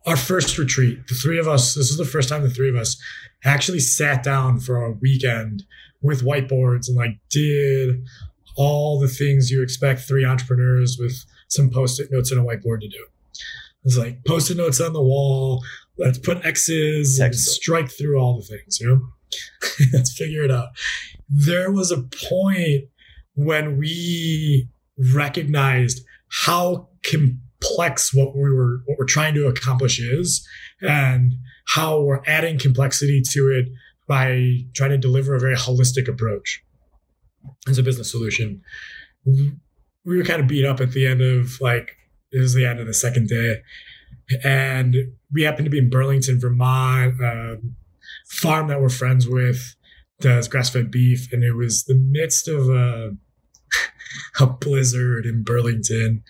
[0.06, 2.76] our first retreat, the three of us, this is the first time the three of
[2.76, 2.96] us
[3.44, 5.64] actually sat down for a weekend
[6.02, 8.04] with whiteboards and like did
[8.56, 11.24] all the things you expect three entrepreneurs with
[11.54, 13.06] some post-it notes and a whiteboard to do.
[13.84, 15.62] It's like post-it notes on the wall.
[15.98, 19.08] Let's put X's and strike through all the things, you know?
[19.92, 20.68] Let's figure it out.
[21.28, 22.84] There was a point
[23.34, 30.46] when we recognized how complex what we were what we're trying to accomplish is
[30.80, 31.34] and
[31.66, 33.68] how we're adding complexity to it
[34.06, 36.62] by trying to deliver a very holistic approach
[37.68, 38.62] as a business solution.
[40.04, 41.96] We were kind of beat up at the end of like
[42.32, 43.62] it was the end of the second day,
[44.42, 44.96] and
[45.32, 47.76] we happened to be in Burlington, Vermont, um,
[48.26, 49.76] farm that we're friends with
[50.20, 53.16] does grass-fed beef, and it was the midst of a,
[54.40, 56.22] a blizzard in Burlington,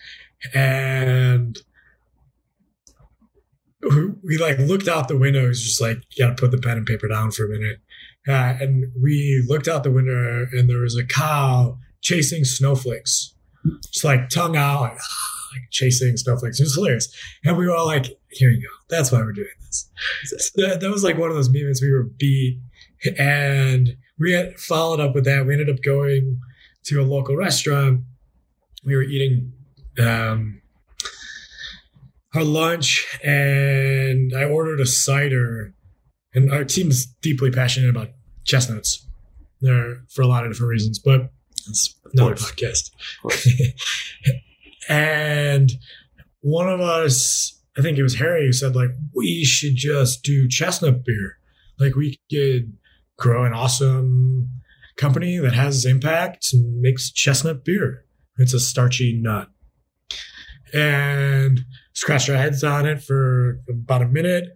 [0.53, 1.59] and
[3.81, 5.45] we, we like looked out the window.
[5.45, 7.49] It was just like you got to put the pen and paper down for a
[7.49, 7.79] minute,
[8.27, 13.34] uh, and we looked out the window, and there was a cow chasing snowflakes,
[13.91, 16.59] just like tongue out, like, like chasing snowflakes.
[16.59, 17.13] It was hilarious,
[17.43, 18.73] and we were all like, "Here you go.
[18.89, 19.89] That's why we're doing this."
[20.23, 22.59] So that, that was like one of those moments we were beat,
[23.17, 25.45] and we had followed up with that.
[25.45, 26.39] We ended up going
[26.85, 28.01] to a local restaurant.
[28.83, 29.51] We were eating
[29.99, 30.61] um,
[32.33, 35.73] our lunch, and I ordered a cider.
[36.33, 38.09] And our team's deeply passionate about
[38.43, 39.07] chestnuts
[39.61, 41.31] there for a lot of different reasons, but
[41.67, 42.91] it's a podcast.
[44.89, 45.71] and
[46.41, 50.47] one of us, I think it was Harry, who said like we should just do
[50.47, 51.37] chestnut beer.
[51.79, 52.73] Like we could
[53.17, 54.49] grow an awesome
[54.97, 58.05] company that has impact and makes chestnut beer.
[58.37, 59.49] It's a starchy nut.
[60.73, 64.55] And scratched our heads on it for about a minute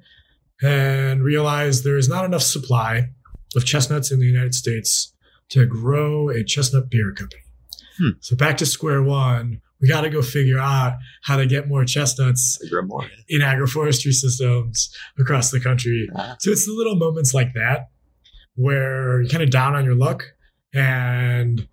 [0.61, 3.09] and realized there is not enough supply
[3.55, 5.13] of chestnuts in the United States
[5.49, 7.41] to grow a chestnut beer company.
[7.97, 8.09] Hmm.
[8.21, 11.85] So back to square one, we got to go figure out how to get more
[11.85, 13.05] chestnuts more.
[13.27, 16.09] in agroforestry systems across the country.
[16.15, 16.35] Ah.
[16.39, 17.89] So it's the little moments like that
[18.55, 20.23] where you're kind of down on your luck
[20.73, 21.67] and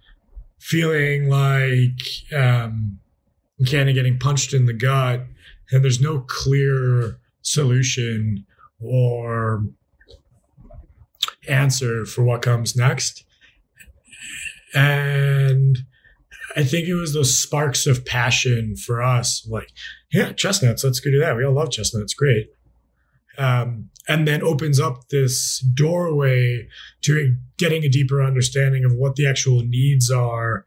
[0.60, 2.00] feeling like
[2.34, 2.98] um,
[3.70, 5.24] kind of getting punched in the gut,
[5.70, 8.46] and there's no clear solution
[8.80, 9.64] or
[11.48, 13.24] answer for what comes next.
[14.74, 15.78] And
[16.56, 19.68] I think it was those sparks of passion for us, like,
[20.12, 21.36] yeah, chestnuts, let's go do that.
[21.36, 22.48] We all love chestnuts, great.
[23.38, 26.68] Um, and then opens up this doorway
[27.02, 30.64] to getting a deeper understanding of what the actual needs are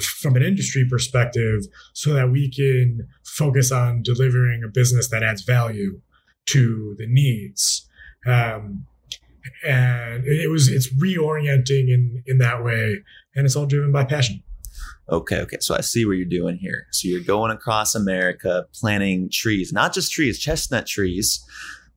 [0.00, 5.42] from an industry perspective so that we can focus on delivering a business that adds
[5.42, 6.00] value
[6.46, 7.88] to the needs.
[8.26, 8.86] Um,
[9.66, 12.98] and it was it's reorienting in in that way
[13.34, 14.42] and it's all driven by passion
[15.10, 15.56] Okay, okay.
[15.60, 16.86] So I see what you're doing here.
[16.92, 21.44] So you're going across America planting trees, not just trees, chestnut trees,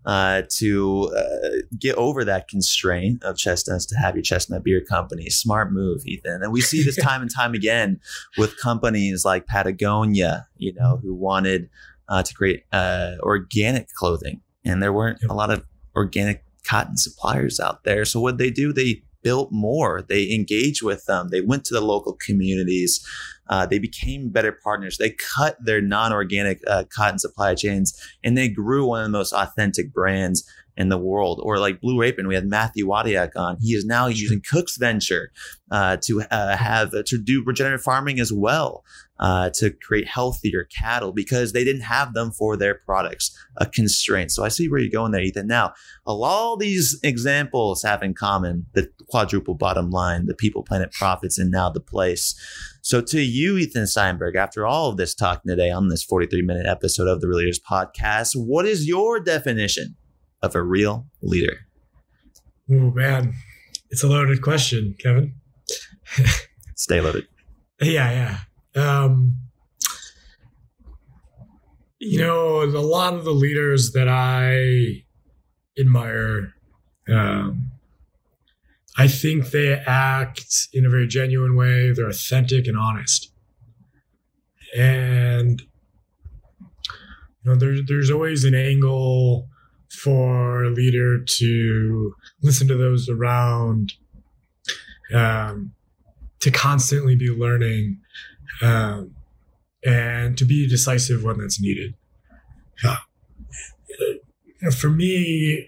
[0.06, 5.30] uh, to uh, get over that constraint of chestnuts to have your chestnut beer company.
[5.30, 6.42] Smart move, Ethan.
[6.44, 8.00] And we see this time and time again
[8.38, 11.70] with companies like Patagonia, you know, who wanted
[12.10, 15.64] uh, to create uh, organic clothing, and there weren't a lot of
[15.96, 18.06] organic cotton suppliers out there.
[18.06, 20.02] So what they do, they built more.
[20.02, 21.30] They engaged with them.
[21.30, 23.06] They went to the local communities.
[23.48, 24.98] Uh, they became better partners.
[24.98, 29.34] They cut their non-organic uh, cotton supply chains, and they grew one of the most
[29.34, 31.40] authentic brands in the world.
[31.44, 33.58] Or like Blue Apron, we had Matthew Wadiak on.
[33.62, 35.32] He is now using Cook's Venture
[35.72, 38.84] uh, to uh, have uh, to do regenerative farming as well
[39.20, 44.32] uh, to create healthier cattle because they didn't have them for their products, a constraint.
[44.32, 45.48] So I see where you're going there, Ethan.
[45.48, 45.74] Now,
[46.06, 51.52] all these examples have in common the quadruple bottom line, the people, planet, profits, and
[51.52, 52.36] now the place.
[52.82, 56.66] So to you, Ethan Steinberg, after all of this talking today on this 43 minute
[56.66, 59.96] episode of the Real Leaders podcast, what is your definition
[60.42, 61.60] of a real leader?
[62.70, 63.34] Oh man,
[63.90, 65.36] it's a loaded question, Kevin.
[66.76, 67.28] Stay loaded.
[67.80, 68.38] Yeah, yeah.
[68.76, 69.38] Um,
[72.00, 75.04] you know, a lot of the leaders that I
[75.80, 76.54] admire,
[77.08, 77.72] um,
[78.98, 81.92] I think they act in a very genuine way.
[81.92, 83.32] They're authentic and honest.
[84.76, 85.62] And
[87.44, 89.48] you know, there's there's always an angle
[89.92, 93.94] for a leader to listen to those around,
[95.14, 95.74] um,
[96.40, 98.00] to constantly be learning,
[98.62, 99.16] um,
[99.86, 101.96] and to be decisive when that's needed.
[102.86, 102.98] Uh,
[104.72, 105.68] for me,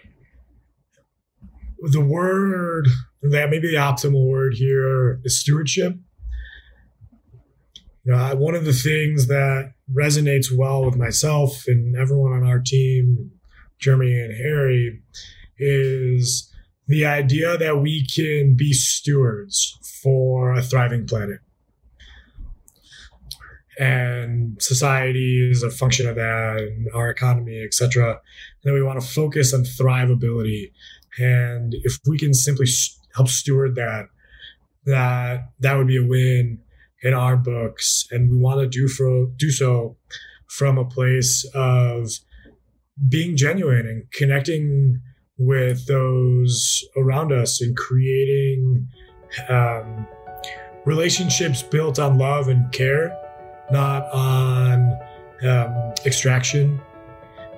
[1.81, 2.87] the word
[3.21, 5.95] that maybe the optimal word here is stewardship.
[8.03, 12.59] You know, one of the things that resonates well with myself and everyone on our
[12.59, 13.31] team,
[13.79, 15.01] Jeremy and Harry,
[15.57, 16.51] is
[16.87, 21.39] the idea that we can be stewards for a thriving planet.
[23.77, 28.09] And society is a function of that, and our economy, etc.
[28.09, 28.19] And
[28.63, 30.71] then we want to focus on thrivability.
[31.17, 32.67] And if we can simply
[33.15, 34.07] help steward that,
[34.85, 36.59] that that would be a win
[37.01, 38.07] in our books.
[38.11, 39.97] And we want to do for do so
[40.47, 42.09] from a place of
[43.09, 45.01] being genuine and connecting
[45.37, 48.87] with those around us and creating
[49.49, 50.07] um,
[50.85, 53.17] relationships built on love and care,
[53.71, 54.97] not on
[55.43, 56.79] um, extraction,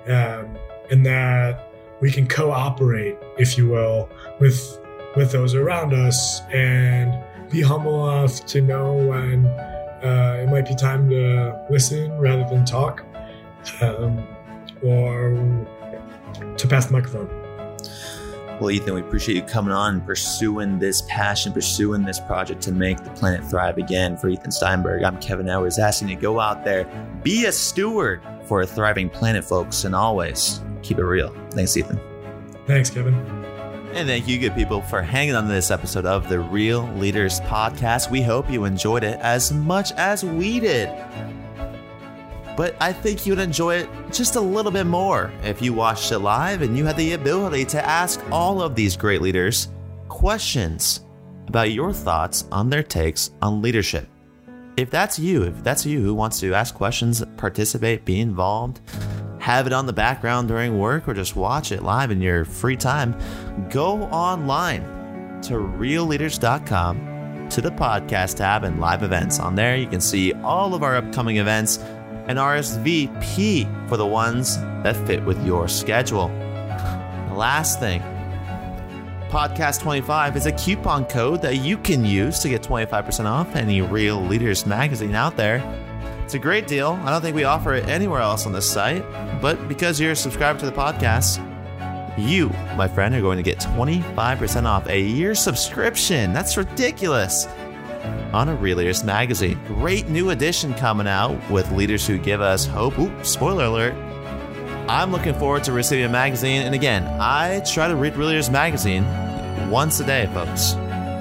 [0.06, 0.56] um,
[0.90, 4.08] and that we can cooperate, if you will,
[4.40, 4.78] with
[5.16, 7.12] with those around us and
[7.50, 12.64] be humble enough to know when uh, it might be time to listen rather than
[12.64, 13.04] talk
[13.80, 14.22] um,
[14.82, 15.30] or
[16.56, 17.37] to pass the microphone.
[18.60, 22.72] Well, Ethan, we appreciate you coming on and pursuing this passion, pursuing this project to
[22.72, 24.16] make the planet thrive again.
[24.16, 26.84] For Ethan Steinberg, I'm Kevin Edwards, asking you to go out there,
[27.22, 31.32] be a steward for a thriving planet, folks, and always keep it real.
[31.50, 32.00] Thanks, Ethan.
[32.66, 33.14] Thanks, Kevin.
[33.94, 37.40] And thank you, good people, for hanging on to this episode of the Real Leaders
[37.42, 38.10] Podcast.
[38.10, 40.88] We hope you enjoyed it as much as we did.
[42.58, 46.18] But I think you'd enjoy it just a little bit more if you watched it
[46.18, 49.68] live and you had the ability to ask all of these great leaders
[50.08, 51.06] questions
[51.46, 54.08] about your thoughts on their takes on leadership.
[54.76, 58.80] If that's you, if that's you who wants to ask questions, participate, be involved,
[59.38, 62.76] have it on the background during work, or just watch it live in your free
[62.76, 63.16] time,
[63.70, 64.82] go online
[65.42, 69.38] to realleaders.com to the podcast tab and live events.
[69.38, 71.78] On there, you can see all of our upcoming events
[72.28, 76.28] and RSVP for the ones that fit with your schedule.
[76.28, 78.02] The last thing
[79.28, 83.82] Podcast 25 is a coupon code that you can use to get 25% off any
[83.82, 85.62] Real Leaders magazine out there.
[86.24, 86.98] It's a great deal.
[87.02, 89.04] I don't think we offer it anywhere else on the site,
[89.42, 91.44] but because you're subscribed to the podcast,
[92.18, 96.32] you, my friend, are going to get 25% off a year subscription.
[96.32, 97.46] That's ridiculous.
[98.32, 98.54] On a
[99.04, 99.58] magazine.
[99.66, 102.98] Great new edition coming out with leaders who give us hope.
[102.98, 103.94] Ooh, spoiler alert.
[104.88, 106.62] I'm looking forward to receiving a magazine.
[106.62, 109.04] And again, I try to read Leaders magazine
[109.70, 110.74] once a day, folks.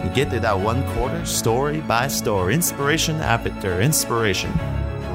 [0.04, 4.52] You get through that one quarter, story by story, inspiration after inspiration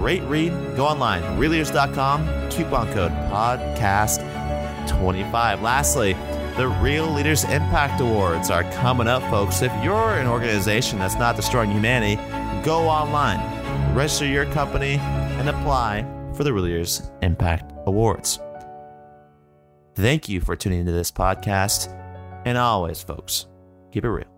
[0.02, 0.50] great read.
[0.74, 5.62] Go online, realleaders.com, coupon code podcast25.
[5.62, 6.16] Lastly,
[6.62, 9.62] the Real Leaders Impact Awards are coming up, folks.
[9.62, 12.22] If you're an organization that's not destroying humanity,
[12.64, 13.40] go online,
[13.96, 16.06] register your company, and apply
[16.36, 18.38] for the Real Leaders Impact Awards.
[19.96, 21.92] Thank you for tuning into this podcast.
[22.44, 23.46] And always, folks,
[23.90, 24.31] keep it real.